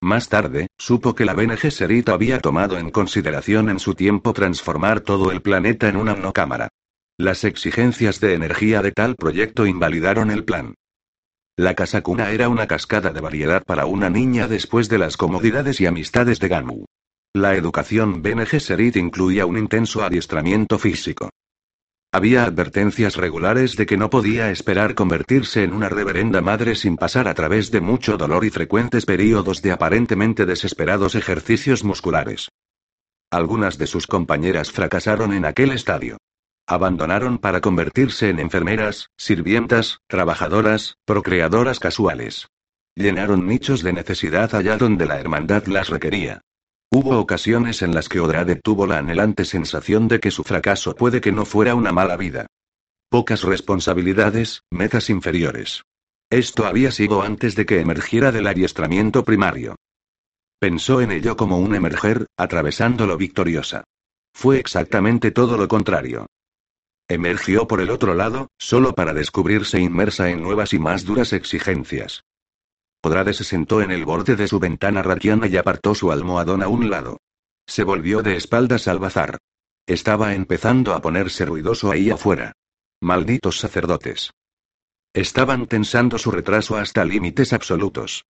[0.00, 5.02] Más tarde, supo que la Bene Gesserit había tomado en consideración en su tiempo transformar
[5.02, 6.68] todo el planeta en una monocámara.
[7.16, 10.74] Las exigencias de energía de tal proyecto invalidaron el plan.
[11.56, 15.80] La casa cuna era una cascada de variedad para una niña después de las comodidades
[15.80, 16.84] y amistades de Gamu.
[17.32, 21.30] La educación Bene Gesserit incluía un intenso adiestramiento físico.
[22.12, 27.28] Había advertencias regulares de que no podía esperar convertirse en una reverenda madre sin pasar
[27.28, 32.48] a través de mucho dolor y frecuentes períodos de aparentemente desesperados ejercicios musculares.
[33.30, 36.18] Algunas de sus compañeras fracasaron en aquel estadio.
[36.66, 42.48] Abandonaron para convertirse en enfermeras, sirvientas, trabajadoras, procreadoras casuales.
[42.94, 46.40] Llenaron nichos de necesidad allá donde la hermandad las requería.
[46.90, 51.20] Hubo ocasiones en las que Odrade tuvo la anhelante sensación de que su fracaso puede
[51.20, 52.46] que no fuera una mala vida.
[53.10, 55.82] Pocas responsabilidades, metas inferiores.
[56.30, 59.76] Esto había sido antes de que emergiera del adiestramiento primario.
[60.58, 63.84] Pensó en ello como un emerger, atravesándolo victoriosa.
[64.32, 66.26] Fue exactamente todo lo contrario.
[67.08, 72.24] Emergió por el otro lado, solo para descubrirse inmersa en nuevas y más duras exigencias.
[73.02, 76.68] Odrade se sentó en el borde de su ventana ratiana y apartó su almohadón a
[76.68, 77.18] un lado.
[77.66, 79.38] Se volvió de espaldas al bazar.
[79.86, 82.52] Estaba empezando a ponerse ruidoso ahí afuera.
[83.02, 84.30] Malditos sacerdotes.
[85.12, 88.24] Estaban tensando su retraso hasta límites absolutos.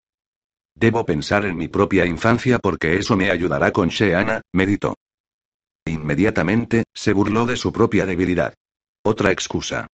[0.74, 4.96] Debo pensar en mi propia infancia porque eso me ayudará con Sheana, meditó.
[5.86, 8.54] Inmediatamente, se burló de su propia debilidad.
[9.06, 9.86] Otra excusa.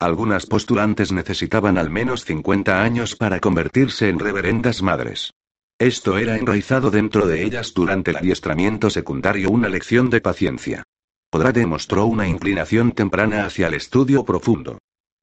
[0.00, 5.30] Algunas postulantes necesitaban al menos 50 años para convertirse en reverendas madres.
[5.78, 10.82] Esto era enraizado dentro de ellas durante el adiestramiento secundario, una lección de paciencia.
[11.30, 14.78] Podrá demostró una inclinación temprana hacia el estudio profundo.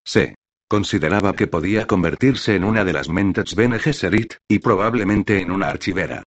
[0.06, 0.36] Se
[0.70, 5.68] consideraba que podía convertirse en una de las mentes Bene Gesserit, y probablemente en una
[5.68, 6.24] archivera.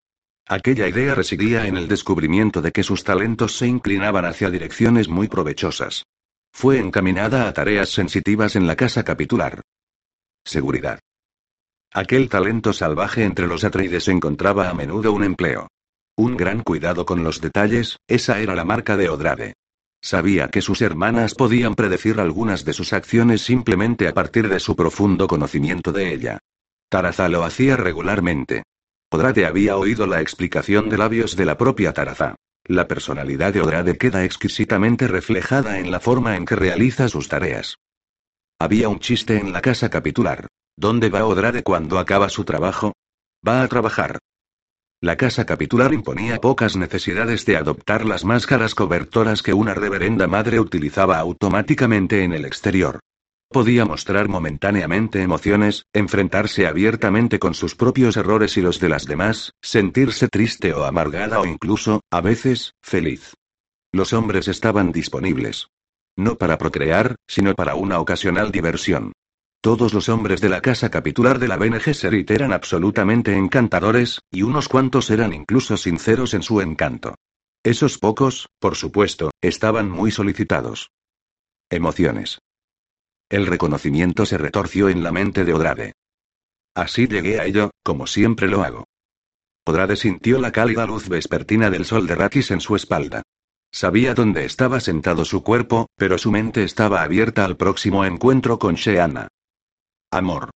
[0.46, 5.28] Aquella idea residía en el descubrimiento de que sus talentos se inclinaban hacia direcciones muy
[5.28, 6.04] provechosas.
[6.54, 9.62] Fue encaminada a tareas sensitivas en la casa capitular.
[10.44, 11.00] Seguridad.
[11.92, 15.66] Aquel talento salvaje entre los Atreides encontraba a menudo un empleo.
[16.16, 19.54] Un gran cuidado con los detalles, esa era la marca de Odrade.
[20.00, 24.76] Sabía que sus hermanas podían predecir algunas de sus acciones simplemente a partir de su
[24.76, 26.38] profundo conocimiento de ella.
[26.88, 28.62] Taraza lo hacía regularmente.
[29.10, 32.36] Odrade había oído la explicación de labios de la propia Taraza.
[32.66, 37.76] La personalidad de Odrade queda exquisitamente reflejada en la forma en que realiza sus tareas.
[38.58, 40.46] Había un chiste en la casa capitular.
[40.74, 42.94] ¿Dónde va Odrade cuando acaba su trabajo?
[43.46, 44.18] Va a trabajar.
[45.02, 50.58] La casa capitular imponía pocas necesidades de adoptar las máscaras cobertoras que una reverenda madre
[50.58, 53.00] utilizaba automáticamente en el exterior.
[53.48, 59.52] Podía mostrar momentáneamente emociones, enfrentarse abiertamente con sus propios errores y los de las demás,
[59.62, 63.34] sentirse triste o amargada o incluso, a veces, feliz.
[63.92, 65.68] Los hombres estaban disponibles.
[66.16, 69.12] No para procrear, sino para una ocasional diversión.
[69.60, 74.42] Todos los hombres de la casa capitular de la Bene Gesserit eran absolutamente encantadores, y
[74.42, 77.14] unos cuantos eran incluso sinceros en su encanto.
[77.64, 80.90] Esos pocos, por supuesto, estaban muy solicitados.
[81.70, 82.40] Emociones.
[83.28, 85.92] El reconocimiento se retorció en la mente de Odrade.
[86.74, 88.84] Así llegué a ello, como siempre lo hago.
[89.66, 93.22] Odrade sintió la cálida luz vespertina del sol de Rakis en su espalda.
[93.72, 98.74] Sabía dónde estaba sentado su cuerpo, pero su mente estaba abierta al próximo encuentro con
[98.74, 99.28] Sheana.
[100.10, 100.50] Amor.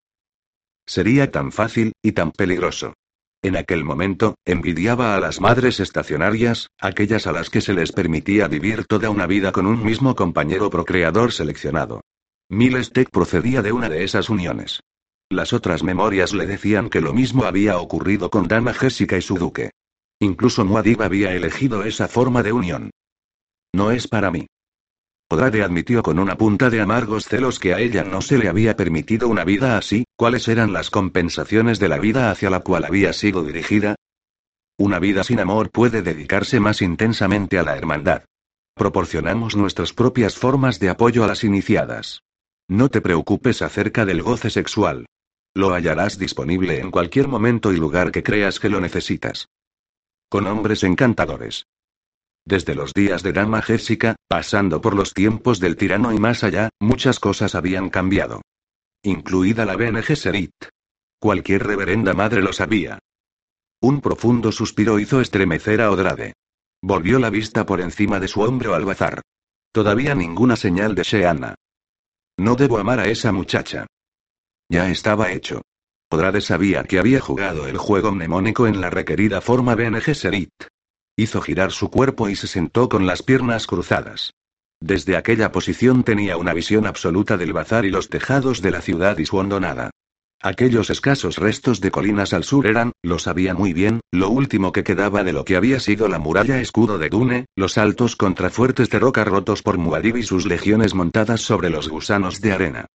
[0.86, 2.94] Sería tan fácil, y tan peligroso.
[3.42, 8.48] En aquel momento, envidiaba a las madres estacionarias, aquellas a las que se les permitía
[8.48, 12.02] vivir toda una vida con un mismo compañero procreador seleccionado.
[12.50, 14.80] Miles Tech procedía de una de esas uniones.
[15.28, 19.36] Las otras memorias le decían que lo mismo había ocurrido con Dama Jessica y su
[19.36, 19.70] duque.
[20.18, 22.90] Incluso Muad'Dib había elegido esa forma de unión.
[23.74, 24.46] No es para mí.
[25.30, 28.76] Odrade admitió con una punta de amargos celos que a ella no se le había
[28.76, 33.12] permitido una vida así, ¿cuáles eran las compensaciones de la vida hacia la cual había
[33.12, 33.94] sido dirigida?
[34.78, 38.22] Una vida sin amor puede dedicarse más intensamente a la hermandad.
[38.74, 42.22] Proporcionamos nuestras propias formas de apoyo a las iniciadas.
[42.68, 45.06] No te preocupes acerca del goce sexual.
[45.54, 49.48] Lo hallarás disponible en cualquier momento y lugar que creas que lo necesitas.
[50.28, 51.66] Con hombres encantadores.
[52.44, 56.68] Desde los días de Dama Jessica, pasando por los tiempos del tirano y más allá,
[56.78, 58.42] muchas cosas habían cambiado.
[59.02, 60.52] Incluida la Bene Gesserit.
[61.18, 62.98] Cualquier reverenda madre lo sabía.
[63.80, 66.34] Un profundo suspiro hizo estremecer a Odrade.
[66.82, 69.22] Volvió la vista por encima de su hombro al bazar.
[69.72, 71.54] Todavía ninguna señal de Sheana.
[72.38, 73.86] No debo amar a esa muchacha.
[74.70, 75.62] Ya estaba hecho.
[76.10, 80.52] Odrade sabía que había jugado el juego mnemónico en la requerida forma Bene Gesserit.
[81.16, 84.34] Hizo girar su cuerpo y se sentó con las piernas cruzadas.
[84.80, 89.18] Desde aquella posición tenía una visión absoluta del bazar y los tejados de la ciudad
[89.18, 89.90] y su hondonada.
[90.40, 94.84] Aquellos escasos restos de colinas al sur eran, lo sabía muy bien, lo último que
[94.84, 99.00] quedaba de lo que había sido la muralla escudo de Dune, los altos contrafuertes de
[99.00, 102.86] roca rotos por Muad'Dib y sus legiones montadas sobre los gusanos de arena.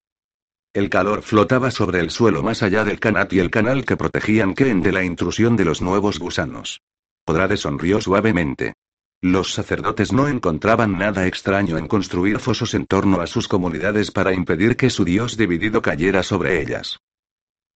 [0.73, 4.55] El calor flotaba sobre el suelo más allá del canat y el canal que protegían
[4.55, 6.81] Ken de la intrusión de los nuevos gusanos.
[7.27, 8.75] Odrade sonrió suavemente.
[9.21, 14.33] Los sacerdotes no encontraban nada extraño en construir fosos en torno a sus comunidades para
[14.33, 17.01] impedir que su dios dividido cayera sobre ellas.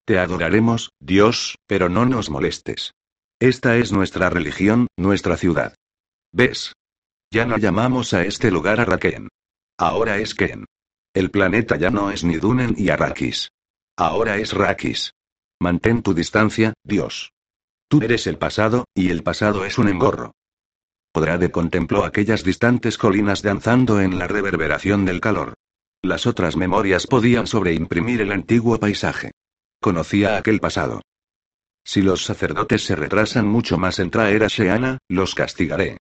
[0.06, 2.92] Te adoraremos, Dios, pero no nos molestes.
[3.40, 5.74] Esta es nuestra religión, nuestra ciudad.
[6.32, 6.74] ¿Ves?
[7.32, 9.28] Ya no llamamos a este lugar Arrakeen.
[9.76, 10.64] Ahora es Ken.
[11.12, 13.50] El planeta ya no es ni Dunen y Arrakis.
[13.96, 15.10] Ahora es Rakis.
[15.60, 17.32] Mantén tu distancia, Dios.
[17.88, 20.32] Tú eres el pasado, y el pasado es un engorro.
[21.14, 25.54] Odrade contempló aquellas distantes colinas danzando en la reverberación del calor.
[26.00, 29.32] Las otras memorias podían sobreimprimir el antiguo paisaje.
[29.80, 31.02] Conocía aquel pasado.
[31.84, 35.98] Si los sacerdotes se retrasan mucho más en traer a Sheana, los castigaré.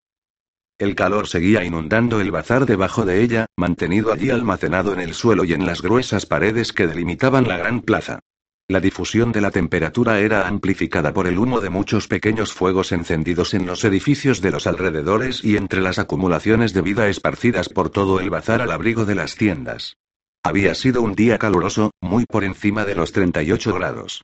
[0.77, 5.45] El calor seguía inundando el bazar debajo de ella, mantenido allí almacenado en el suelo
[5.45, 8.19] y en las gruesas paredes que delimitaban la gran plaza.
[8.67, 13.53] La difusión de la temperatura era amplificada por el humo de muchos pequeños fuegos encendidos
[13.53, 18.19] en los edificios de los alrededores y entre las acumulaciones de vida esparcidas por todo
[18.19, 19.97] el bazar al abrigo de las tiendas.
[20.45, 24.21] Había sido un día caluroso, muy por encima de los 38 grados.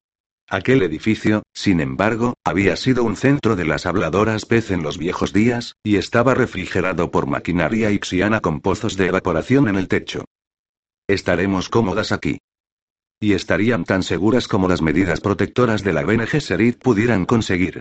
[0.47, 5.33] Aquel edificio, sin embargo, había sido un centro de las habladoras pez en los viejos
[5.33, 10.25] días, y estaba refrigerado por maquinaria ixiana con pozos de evaporación en el techo.
[11.07, 12.37] Estaremos cómodas aquí
[13.19, 17.79] y estarían tan seguras como las medidas protectoras de la BNG Serid pudieran conseguir.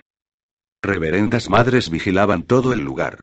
[0.81, 3.19] Reverendas madres vigilaban todo el lugar.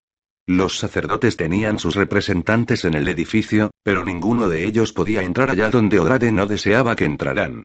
[0.48, 5.68] Los sacerdotes tenían sus representantes en el edificio, pero ninguno de ellos podía entrar allá
[5.68, 7.64] donde Odrade no deseaba que entraran.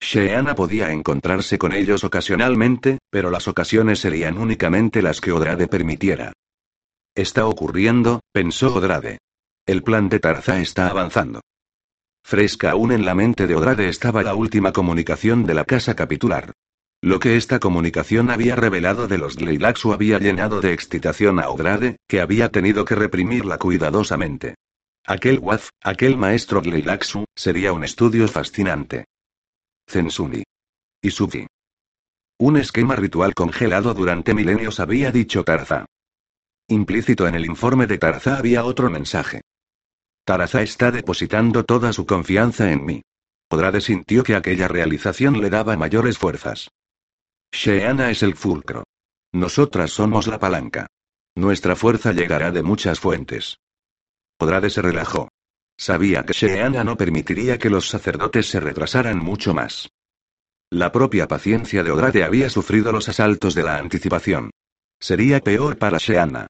[0.00, 6.32] Sheana podía encontrarse con ellos ocasionalmente, pero las ocasiones serían únicamente las que Odrade permitiera.
[7.14, 9.18] Está ocurriendo, pensó Odrade.
[9.64, 11.40] El plan de Tarza está avanzando.
[12.24, 16.52] Fresca aún en la mente de Odrade estaba la última comunicación de la casa capitular.
[17.04, 21.96] Lo que esta comunicación había revelado de los Leilaxu había llenado de excitación a Odrade,
[22.06, 24.54] que había tenido que reprimirla cuidadosamente.
[25.04, 29.06] Aquel Waz, aquel maestro Leilaxu, sería un estudio fascinante.
[29.88, 30.44] Zensuni.
[31.02, 31.48] Y Sufi.
[32.38, 35.86] Un esquema ritual congelado durante milenios había dicho Tarza.
[36.68, 39.40] Implícito en el informe de Tarza había otro mensaje.
[40.24, 43.02] Taraza está depositando toda su confianza en mí.
[43.50, 46.68] Odrade sintió que aquella realización le daba mayores fuerzas.
[47.52, 48.84] Sheana es el fulcro.
[49.32, 50.86] Nosotras somos la palanca.
[51.36, 53.58] Nuestra fuerza llegará de muchas fuentes.
[54.38, 55.28] Odrade se relajó.
[55.78, 59.90] Sabía que Sheana no permitiría que los sacerdotes se retrasaran mucho más.
[60.70, 64.50] La propia paciencia de Odrade había sufrido los asaltos de la anticipación.
[64.98, 66.46] Sería peor para Sheana.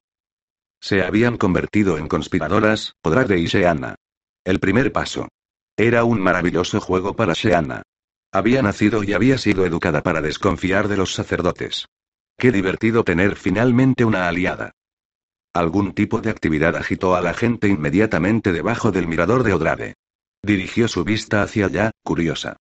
[0.81, 3.95] Se habían convertido en conspiradoras, Odrade y Sheana.
[4.45, 5.27] El primer paso.
[5.77, 7.83] Era un maravilloso juego para Sheana.
[8.35, 11.85] Había nacido y había sido educada para desconfiar de los sacerdotes.
[12.35, 14.71] Qué divertido tener finalmente una aliada.
[15.53, 19.93] Algún tipo de actividad agitó a la gente inmediatamente debajo del mirador de Odrade.
[20.41, 22.57] Dirigió su vista hacia allá, curiosa.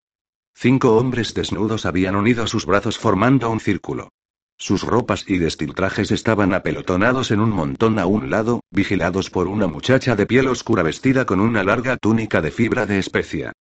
[0.55, 4.11] Cinco hombres desnudos habían unido sus brazos formando un círculo.
[4.59, 9.69] Sus ropas y destiltrajes estaban apelotonados en un montón a un lado, vigilados por una
[9.69, 13.55] muchacha de piel oscura vestida con una larga túnica de fibra de especia.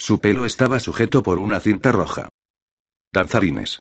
[0.00, 2.28] Su pelo estaba sujeto por una cinta roja.
[3.12, 3.80] Danzarines.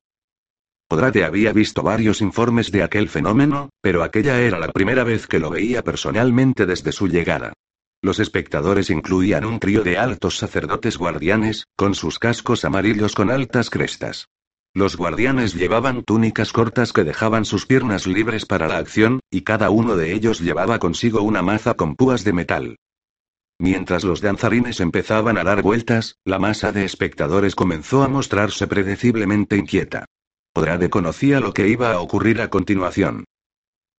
[0.89, 5.39] Odrade había visto varios informes de aquel fenómeno, pero aquella era la primera vez que
[5.39, 7.53] lo veía personalmente desde su llegada.
[8.01, 13.69] Los espectadores incluían un trío de altos sacerdotes guardianes, con sus cascos amarillos con altas
[13.69, 14.27] crestas.
[14.73, 19.69] Los guardianes llevaban túnicas cortas que dejaban sus piernas libres para la acción, y cada
[19.69, 22.77] uno de ellos llevaba consigo una maza con púas de metal.
[23.59, 29.57] Mientras los danzarines empezaban a dar vueltas, la masa de espectadores comenzó a mostrarse predeciblemente
[29.57, 30.05] inquieta.
[30.53, 33.25] Odrade conocía lo que iba a ocurrir a continuación.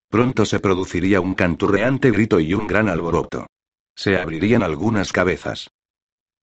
[0.08, 3.46] Pronto se produciría un canturreante grito y un gran alboroto.
[3.94, 5.68] Se abrirían algunas cabezas.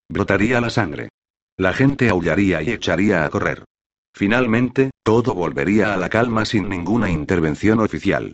[0.09, 1.09] Brotaría la sangre.
[1.57, 3.63] La gente aullaría y echaría a correr.
[4.13, 8.33] Finalmente, todo volvería a la calma sin ninguna intervención oficial.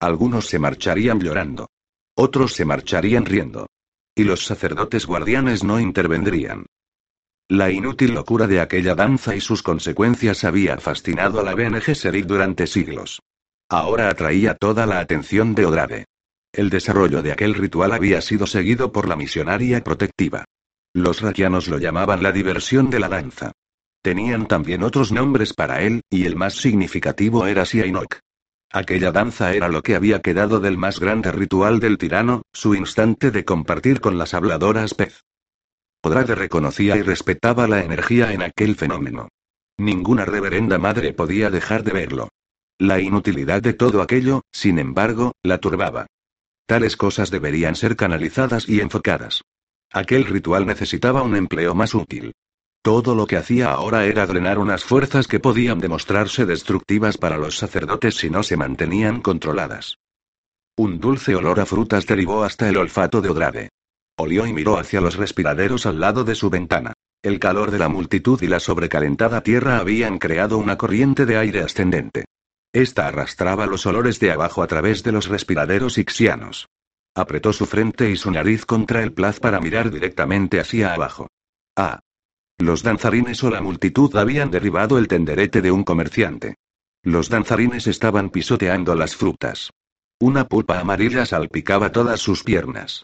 [0.00, 1.68] Algunos se marcharían llorando.
[2.14, 3.66] Otros se marcharían riendo.
[4.14, 6.66] Y los sacerdotes guardianes no intervendrían.
[7.48, 12.26] La inútil locura de aquella danza y sus consecuencias había fascinado a la BNG Serik
[12.26, 13.20] durante siglos.
[13.68, 16.04] Ahora atraía toda la atención de Odrade.
[16.52, 20.44] El desarrollo de aquel ritual había sido seguido por la misionaria protectiva.
[20.94, 23.52] Los raquianos lo llamaban la diversión de la danza.
[24.02, 28.18] Tenían también otros nombres para él, y el más significativo era Siainok.
[28.72, 33.30] Aquella danza era lo que había quedado del más grande ritual del tirano, su instante
[33.30, 35.24] de compartir con las habladoras pez.
[36.02, 39.28] Odrade reconocía y respetaba la energía en aquel fenómeno.
[39.76, 42.28] Ninguna reverenda madre podía dejar de verlo.
[42.78, 46.06] La inutilidad de todo aquello, sin embargo, la turbaba.
[46.66, 49.42] Tales cosas deberían ser canalizadas y enfocadas.
[49.92, 52.32] Aquel ritual necesitaba un empleo más útil.
[52.82, 57.56] Todo lo que hacía ahora era drenar unas fuerzas que podían demostrarse destructivas para los
[57.56, 59.98] sacerdotes si no se mantenían controladas.
[60.76, 63.68] Un dulce olor a frutas derivó hasta el olfato de Odrade.
[64.18, 66.92] Olió y miró hacia los respiraderos al lado de su ventana.
[67.22, 71.60] El calor de la multitud y la sobrecalentada tierra habían creado una corriente de aire
[71.60, 72.24] ascendente.
[72.72, 76.66] Esta arrastraba los olores de abajo a través de los respiraderos ixianos.
[77.14, 81.28] Apretó su frente y su nariz contra el plaz para mirar directamente hacia abajo.
[81.76, 82.00] Ah.
[82.62, 86.54] Los danzarines o la multitud habían derribado el tenderete de un comerciante.
[87.02, 89.72] Los danzarines estaban pisoteando las frutas.
[90.20, 93.02] Una pulpa amarilla salpicaba todas sus piernas.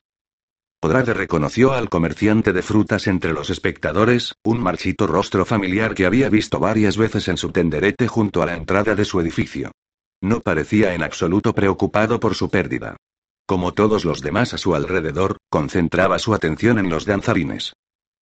[0.80, 6.28] Odrade reconoció al comerciante de frutas entre los espectadores, un marchito rostro familiar que había
[6.28, 9.72] visto varias veces en su tenderete junto a la entrada de su edificio.
[10.20, 12.96] No parecía en absoluto preocupado por su pérdida.
[13.44, 17.72] Como todos los demás a su alrededor, concentraba su atención en los danzarines.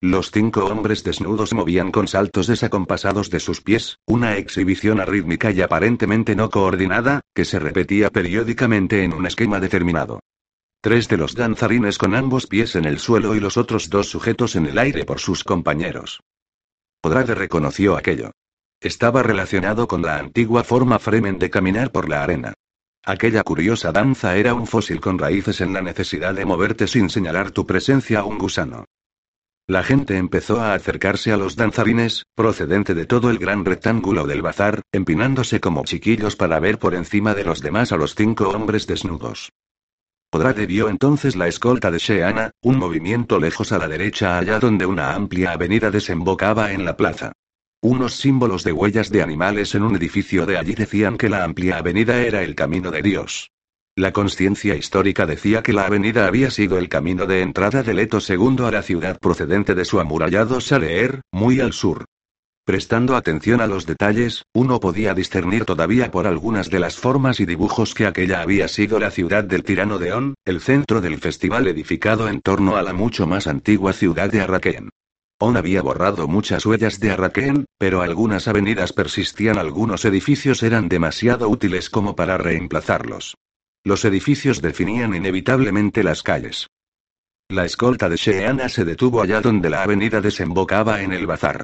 [0.03, 5.63] Los cinco hombres desnudos movían con saltos desacompasados de sus pies, una exhibición arrítmica y
[5.63, 10.21] aparentemente no coordinada, que se repetía periódicamente en un esquema determinado.
[10.83, 14.55] Tres de los danzarines con ambos pies en el suelo y los otros dos sujetos
[14.55, 16.21] en el aire por sus compañeros.
[17.03, 18.33] Odrade reconoció aquello.
[18.81, 22.53] Estaba relacionado con la antigua forma Fremen de caminar por la arena.
[23.03, 27.51] Aquella curiosa danza era un fósil con raíces en la necesidad de moverte sin señalar
[27.51, 28.85] tu presencia a un gusano.
[29.69, 34.41] La gente empezó a acercarse a los danzarines, procedente de todo el gran rectángulo del
[34.41, 38.87] bazar, empinándose como chiquillos para ver por encima de los demás a los cinco hombres
[38.87, 39.51] desnudos.
[40.31, 44.87] Odrade vio entonces la escolta de Sheana, un movimiento lejos a la derecha allá donde
[44.87, 47.33] una amplia avenida desembocaba en la plaza.
[47.81, 51.79] Unos símbolos de huellas de animales en un edificio de allí decían que la amplia
[51.79, 53.51] avenida era el camino de Dios.
[53.99, 58.19] La conciencia histórica decía que la avenida había sido el camino de entrada de Leto
[58.21, 62.05] II a la ciudad procedente de su amurallado Saleer, muy al sur.
[62.67, 67.47] Prestando atención a los detalles, uno podía discernir todavía por algunas de las formas y
[67.47, 71.67] dibujos que aquella había sido la ciudad del tirano de On, el centro del festival
[71.67, 74.91] edificado en torno a la mucho más antigua ciudad de Arrakeen.
[75.39, 81.49] On había borrado muchas huellas de Arrakeen, pero algunas avenidas persistían, algunos edificios eran demasiado
[81.49, 83.37] útiles como para reemplazarlos.
[83.87, 86.67] Los edificios definían inevitablemente las calles.
[87.49, 91.63] La escolta de Sheana se detuvo allá donde la avenida desembocaba en el bazar.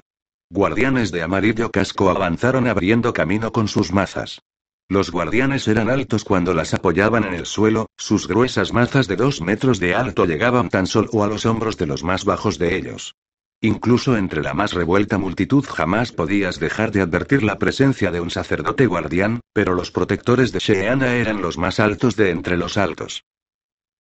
[0.49, 4.41] Guardianes de amarillo casco avanzaron abriendo camino con sus mazas.
[4.89, 9.41] Los guardianes eran altos cuando las apoyaban en el suelo, sus gruesas mazas de dos
[9.41, 13.17] metros de alto llegaban tan solo a los hombros de los más bajos de ellos.
[13.65, 18.29] Incluso entre la más revuelta multitud jamás podías dejar de advertir la presencia de un
[18.29, 23.23] sacerdote guardián, pero los protectores de Sheana eran los más altos de entre los altos.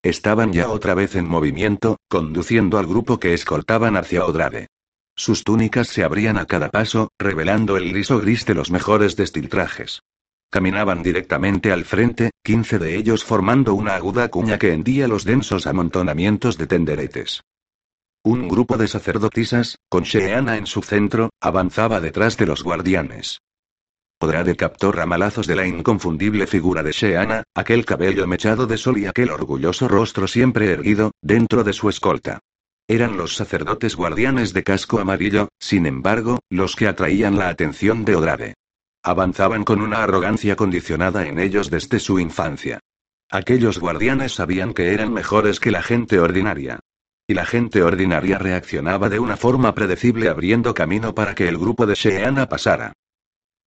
[0.02, 4.66] Estaban ya otra vez en movimiento, conduciendo al grupo que escoltaban hacia Odrade.
[5.14, 10.02] Sus túnicas se abrían a cada paso, revelando el liso gris de los mejores destiltrajes.
[10.50, 15.68] Caminaban directamente al frente, quince de ellos formando una aguda cuña que hendía los densos
[15.68, 17.44] amontonamientos de tenderetes.
[18.24, 23.40] Un grupo de sacerdotisas, con Sheana en su centro, avanzaba detrás de los guardianes.
[24.20, 29.06] Odrade captó ramalazos de la inconfundible figura de Sheana, aquel cabello mechado de sol y
[29.06, 32.38] aquel orgulloso rostro siempre erguido, dentro de su escolta.
[32.86, 38.14] Eran los sacerdotes guardianes de casco amarillo, sin embargo, los que atraían la atención de
[38.14, 38.54] Odrade.
[39.02, 42.78] Avanzaban con una arrogancia condicionada en ellos desde su infancia.
[43.28, 46.78] Aquellos guardianes sabían que eran mejores que la gente ordinaria.
[47.26, 51.86] Y la gente ordinaria reaccionaba de una forma predecible abriendo camino para que el grupo
[51.86, 52.92] de Sheana pasara.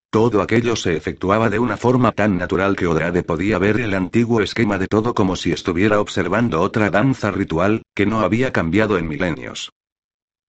[0.09, 4.41] Todo aquello se efectuaba de una forma tan natural que Odrade podía ver el antiguo
[4.41, 9.07] esquema de todo como si estuviera observando otra danza ritual, que no había cambiado en
[9.07, 9.71] milenios.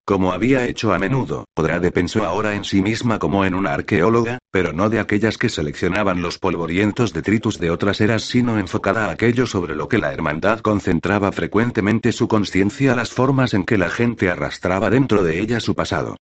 [0.07, 4.39] Como había hecho a menudo, Odrade pensó ahora en sí misma como en una arqueóloga,
[4.53, 9.11] pero no de aquellas que seleccionaban los polvorientos detritus de otras eras, sino enfocada a
[9.11, 13.91] aquello sobre lo que la hermandad concentraba frecuentemente su conciencia las formas en que la
[13.91, 16.17] gente arrastraba dentro de ella su pasado.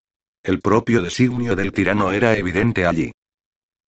[0.44, 3.12] El propio designio del tirano era evidente allí.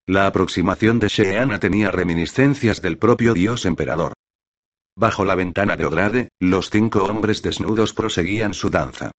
[0.08, 4.12] La aproximación de Sheana tenía reminiscencias del propio dios emperador.
[4.98, 9.12] Bajo la ventana de Odrade, los cinco hombres desnudos proseguían su danza.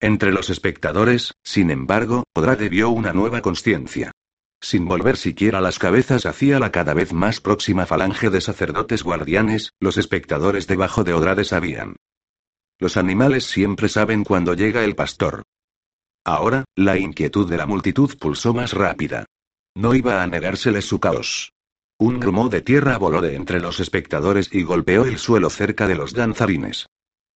[0.00, 4.12] Entre los espectadores, sin embargo, Odrade vio una nueva conciencia.
[4.60, 9.72] Sin volver siquiera las cabezas hacia la cada vez más próxima falange de sacerdotes guardianes,
[9.78, 11.96] los espectadores debajo de Odrade sabían.
[12.78, 15.42] Los animales siempre saben cuando llega el pastor.
[16.24, 19.26] Ahora, la inquietud de la multitud pulsó más rápida.
[19.74, 21.52] No iba a negárseles su caos.
[21.98, 25.94] Un grumo de tierra voló de entre los espectadores y golpeó el suelo cerca de
[25.94, 26.86] los danzarines.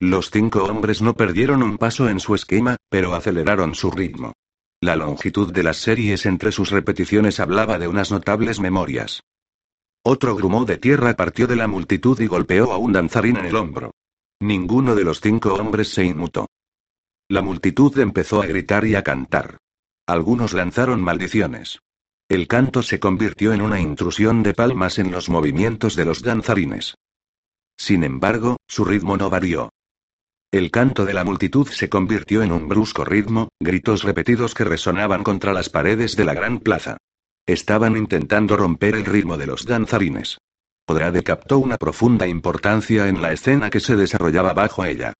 [0.00, 4.32] Los cinco hombres no perdieron un paso en su esquema, pero aceleraron su ritmo.
[4.80, 9.24] La longitud de las series entre sus repeticiones hablaba de unas notables memorias.
[10.04, 13.56] Otro grumo de tierra partió de la multitud y golpeó a un danzarín en el
[13.56, 13.90] hombro.
[14.38, 16.46] Ninguno de los cinco hombres se inmutó.
[17.28, 19.58] La multitud empezó a gritar y a cantar.
[20.06, 21.80] Algunos lanzaron maldiciones.
[22.28, 26.94] El canto se convirtió en una intrusión de palmas en los movimientos de los danzarines.
[27.76, 29.70] Sin embargo, su ritmo no varió.
[30.50, 35.22] El canto de la multitud se convirtió en un brusco ritmo, gritos repetidos que resonaban
[35.22, 36.96] contra las paredes de la gran plaza.
[37.44, 40.38] Estaban intentando romper el ritmo de los danzarines.
[40.86, 45.12] Odrade captó una profunda importancia en la escena que se desarrollaba bajo ella.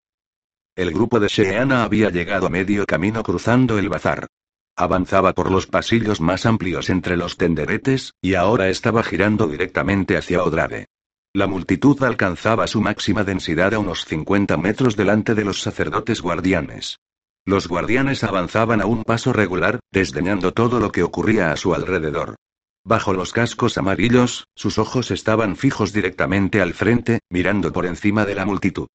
[0.74, 4.28] El grupo de Sheana había llegado a medio camino cruzando el bazar.
[4.76, 10.42] Avanzaba por los pasillos más amplios entre los tenderetes, y ahora estaba girando directamente hacia
[10.42, 10.86] Odrade.
[11.34, 17.00] La multitud alcanzaba su máxima densidad a unos 50 metros delante de los sacerdotes guardianes.
[17.44, 22.36] Los guardianes avanzaban a un paso regular, desdeñando todo lo que ocurría a su alrededor.
[22.82, 28.34] Bajo los cascos amarillos, sus ojos estaban fijos directamente al frente, mirando por encima de
[28.34, 28.86] la multitud.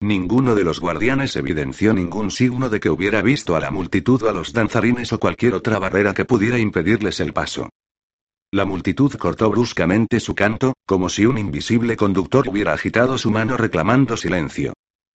[0.00, 4.30] Ninguno de los guardianes evidenció ningún signo de que hubiera visto a la multitud o
[4.30, 7.68] a los danzarines o cualquier otra barrera que pudiera impedirles el paso.
[8.54, 13.56] La multitud cortó bruscamente su canto, como si un invisible conductor hubiera agitado su mano
[13.56, 14.74] reclamando silencio.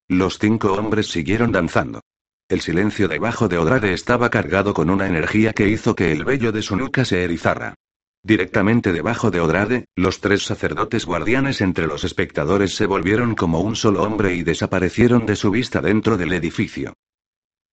[0.10, 2.02] Los cinco hombres siguieron danzando.
[2.50, 6.52] El silencio debajo de Odrade estaba cargado con una energía que hizo que el vello
[6.52, 7.76] de su nuca se erizara.
[8.24, 13.76] Directamente debajo de Odrade, los tres sacerdotes guardianes entre los espectadores se volvieron como un
[13.76, 16.94] solo hombre y desaparecieron de su vista dentro del edificio.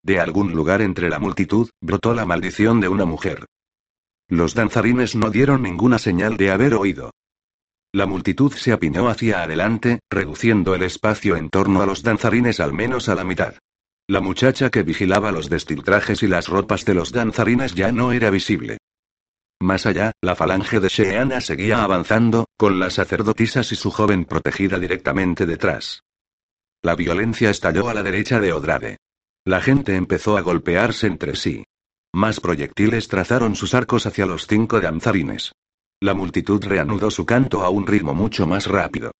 [0.02, 3.46] De algún lugar entre la multitud, brotó la maldición de una mujer.
[4.28, 7.10] Los danzarines no dieron ninguna señal de haber oído.
[7.92, 12.72] La multitud se apiñó hacia adelante, reduciendo el espacio en torno a los danzarines al
[12.72, 13.54] menos a la mitad.
[14.08, 18.30] La muchacha que vigilaba los destiltrajes y las ropas de los danzarines ya no era
[18.30, 18.78] visible.
[19.60, 24.78] Más allá, la falange de Sheana seguía avanzando, con las sacerdotisas y su joven protegida
[24.78, 26.02] directamente detrás.
[26.82, 28.98] La violencia estalló a la derecha de Odrade.
[29.46, 31.64] La gente empezó a golpearse entre sí.
[32.14, 35.50] Más proyectiles trazaron sus arcos hacia los cinco danzarines.
[36.00, 39.10] La multitud reanudó su canto a un ritmo mucho más rápido.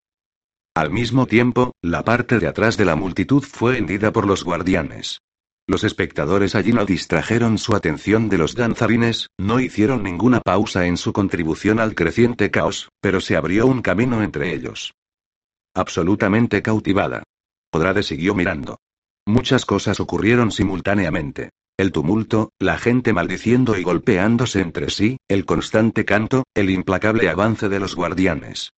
[0.77, 5.19] Al mismo tiempo, la parte de atrás de la multitud fue hendida por los guardianes.
[5.67, 10.97] Los espectadores allí no distrajeron su atención de los danzarines, no hicieron ninguna pausa en
[10.97, 14.95] su contribución al creciente caos, pero se abrió un camino entre ellos.
[15.75, 17.25] Absolutamente cautivada.
[17.73, 18.79] Odrade siguió mirando.
[19.27, 21.51] Muchas cosas ocurrieron simultáneamente.
[21.77, 27.69] El tumulto, la gente maldiciendo y golpeándose entre sí, el constante canto, el implacable avance
[27.69, 28.71] de los guardianes.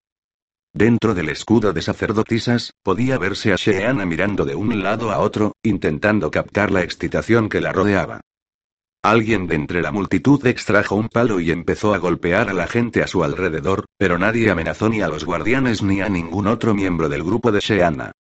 [0.74, 5.52] Dentro del escudo de sacerdotisas, podía verse a Sheana mirando de un lado a otro,
[5.62, 8.22] intentando captar la excitación que la rodeaba.
[9.04, 13.04] Alguien de entre la multitud extrajo un palo y empezó a golpear a la gente
[13.04, 17.10] a su alrededor, pero nadie amenazó ni a los guardianes ni a ningún otro miembro
[17.10, 18.14] del grupo de Sheana.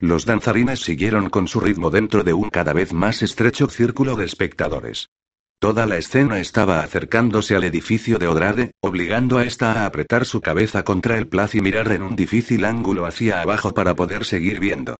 [0.00, 4.24] Los danzarines siguieron con su ritmo dentro de un cada vez más estrecho círculo de
[4.24, 5.10] espectadores.
[5.58, 10.40] Toda la escena estaba acercándose al edificio de Odrade, obligando a esta a apretar su
[10.40, 14.58] cabeza contra el plaz y mirar en un difícil ángulo hacia abajo para poder seguir
[14.58, 14.96] viendo.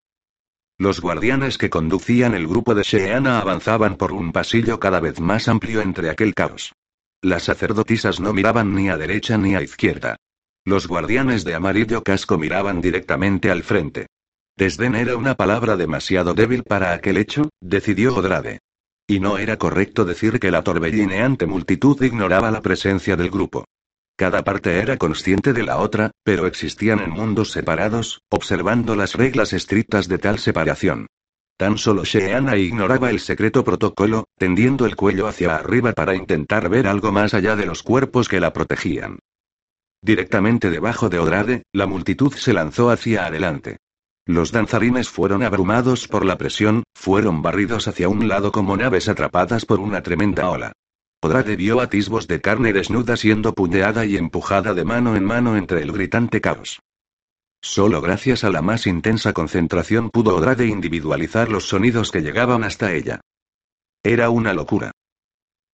[0.77, 5.49] Los guardianes que conducían el grupo de Sheana avanzaban por un pasillo cada vez más
[5.49, 6.75] amplio entre aquel caos.
[7.23, 10.17] Las sacerdotisas no miraban ni a derecha ni a izquierda.
[10.67, 14.09] Los guardianes de amarillo casco miraban directamente al frente.
[14.61, 18.59] Desdén era una palabra demasiado débil para aquel hecho, decidió Odrade.
[19.07, 23.65] Y no era correcto decir que la torbellineante multitud ignoraba la presencia del grupo.
[24.19, 29.55] Cada parte era consciente de la otra, pero existían en mundos separados, observando las reglas
[29.55, 31.07] estrictas de tal separación.
[31.57, 36.87] Tan solo Sheana ignoraba el secreto protocolo, tendiendo el cuello hacia arriba para intentar ver
[36.87, 39.21] algo más allá de los cuerpos que la protegían.
[40.03, 43.79] Directamente debajo de Odrade, la multitud se lanzó hacia adelante.
[44.31, 49.65] Los danzarines fueron abrumados por la presión, fueron barridos hacia un lado como naves atrapadas
[49.65, 50.73] por una tremenda ola.
[51.21, 55.83] Odrade vio atisbos de carne desnuda siendo puñeada y empujada de mano en mano entre
[55.83, 56.79] el gritante caos.
[57.61, 62.95] Solo gracias a la más intensa concentración pudo Odrade individualizar los sonidos que llegaban hasta
[62.95, 63.21] ella.
[64.05, 64.93] Era una locura.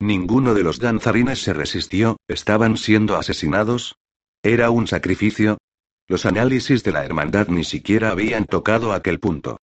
[0.00, 3.96] Ninguno de los danzarines se resistió, estaban siendo asesinados.
[4.42, 5.58] Era un sacrificio,
[6.08, 9.58] los análisis de la hermandad ni siquiera habían tocado aquel punto.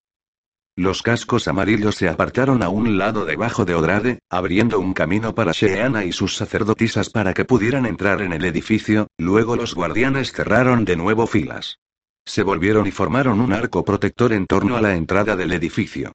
[0.75, 5.51] Los cascos amarillos se apartaron a un lado debajo de Odrade, abriendo un camino para
[5.51, 10.83] Sheana y sus sacerdotisas para que pudieran entrar en el edificio, luego los guardianes cerraron
[10.83, 11.77] de nuevo filas.
[12.25, 16.11] Se volvieron y formaron un arco protector en torno a la entrada del edificio.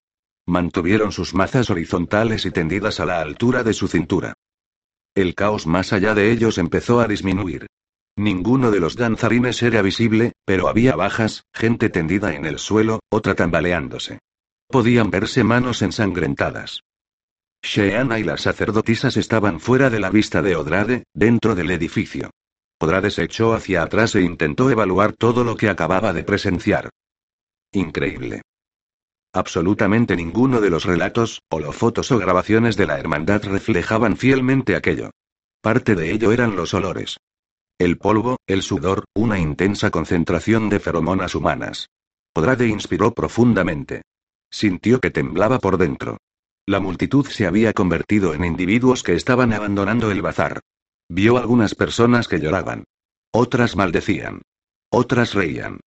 [0.47, 4.35] Mantuvieron sus mazas horizontales y tendidas a la altura de su cintura.
[5.15, 7.67] El caos más allá de ellos empezó a disminuir.
[8.19, 13.37] Ninguno de los danzarines era visible, pero había bajas, gente tendida en el suelo, otra
[13.37, 14.19] tambaleándose.
[14.67, 16.83] Podían verse manos ensangrentadas.
[17.63, 22.31] Sheana y las sacerdotisas estaban fuera de la vista de Odrade, dentro del edificio.
[22.81, 26.91] Odrade se echó hacia atrás e intentó evaluar todo lo que acababa de presenciar.
[27.71, 28.43] Increíble.
[29.33, 35.13] Absolutamente ninguno de los relatos, holofotos o grabaciones de la hermandad reflejaban fielmente aquello.
[35.61, 37.17] Parte de ello eran los olores.
[37.79, 41.89] El polvo, el sudor, una intensa concentración de feromonas humanas.
[42.35, 44.03] Odrade inspiró profundamente.
[44.51, 46.19] Sintió que temblaba por dentro.
[46.67, 50.61] La multitud se había convertido en individuos que estaban abandonando el bazar.
[51.09, 52.83] Vio algunas personas que lloraban.
[53.33, 54.43] Otras maldecían.
[54.91, 55.79] Otras reían.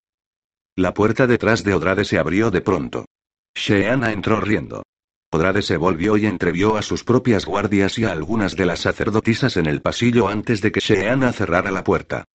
[0.78, 3.06] La puerta detrás de Odrade se abrió de pronto.
[3.54, 4.84] Sheana entró riendo.
[5.34, 9.56] Odrade se volvió y entrevió a sus propias guardias y a algunas de las sacerdotisas
[9.56, 12.26] en el pasillo antes de que Sheana cerrara la puerta.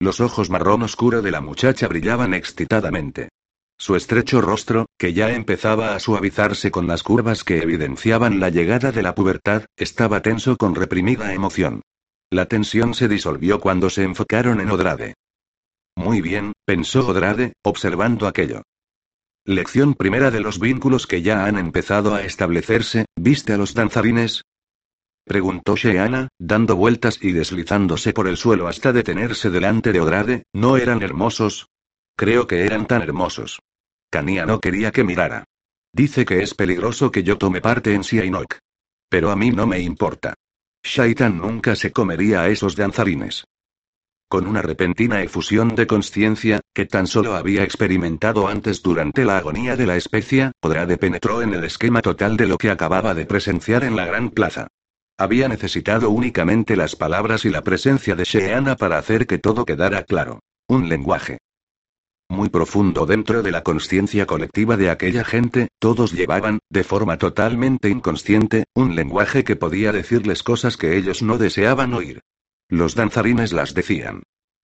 [0.00, 3.28] Los ojos marrón oscuro de la muchacha brillaban excitadamente.
[3.76, 8.90] Su estrecho rostro, que ya empezaba a suavizarse con las curvas que evidenciaban la llegada
[8.90, 11.82] de la pubertad, estaba tenso con reprimida emoción.
[12.30, 15.14] La tensión se disolvió cuando se enfocaron en Odrade.
[15.94, 18.62] Muy bien, pensó Odrade, observando aquello.
[19.46, 24.42] Lección primera de los vínculos que ya han empezado a establecerse, ¿viste a los danzarines?
[25.26, 30.78] Preguntó Sheana, dando vueltas y deslizándose por el suelo hasta detenerse delante de Odrade, ¿no
[30.78, 31.66] eran hermosos?
[32.16, 33.60] Creo que eran tan hermosos.
[34.08, 35.44] Kania no quería que mirara.
[35.92, 38.56] Dice que es peligroso que yo tome parte en Siainok.
[39.10, 40.32] Pero a mí no me importa.
[40.82, 43.44] Shaitan nunca se comería a esos danzarines.
[44.28, 49.76] Con una repentina efusión de conciencia, que tan solo había experimentado antes durante la agonía
[49.76, 53.84] de la especia, Odrade penetró en el esquema total de lo que acababa de presenciar
[53.84, 54.68] en la gran plaza.
[55.16, 60.02] Había necesitado únicamente las palabras y la presencia de Sheana para hacer que todo quedara
[60.02, 60.40] claro.
[60.66, 61.38] Un lenguaje.
[62.28, 67.90] Muy profundo dentro de la conciencia colectiva de aquella gente, todos llevaban, de forma totalmente
[67.90, 72.22] inconsciente, un lenguaje que podía decirles cosas que ellos no deseaban oír.
[72.68, 74.22] Los danzarines las decían.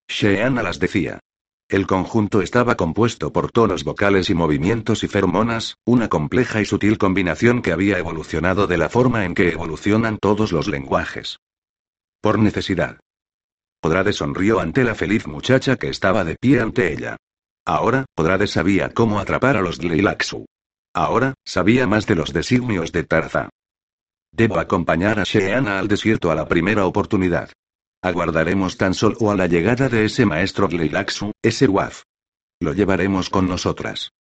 [0.09, 1.21] Sheana las decía.
[1.69, 6.99] El conjunto estaba compuesto por tonos vocales y movimientos y feromonas, una compleja y sutil
[6.99, 11.39] combinación que había evolucionado de la forma en que evolucionan todos los lenguajes.
[12.21, 12.99] Por necesidad.
[13.83, 17.17] Odrade sonrió ante la feliz muchacha que estaba de pie ante ella.
[17.65, 20.47] Ahora, Odrade sabía cómo atrapar a los Lilaxu.
[20.93, 23.49] Ahora, sabía más de los designios de Tarza.
[24.33, 27.51] Debo acompañar a Sheana al desierto a la primera oportunidad.
[28.03, 32.05] Aguardaremos tan solo a la llegada de ese maestro Lilaxu, ese Waf.
[32.59, 34.13] Lo llevaremos con nosotras.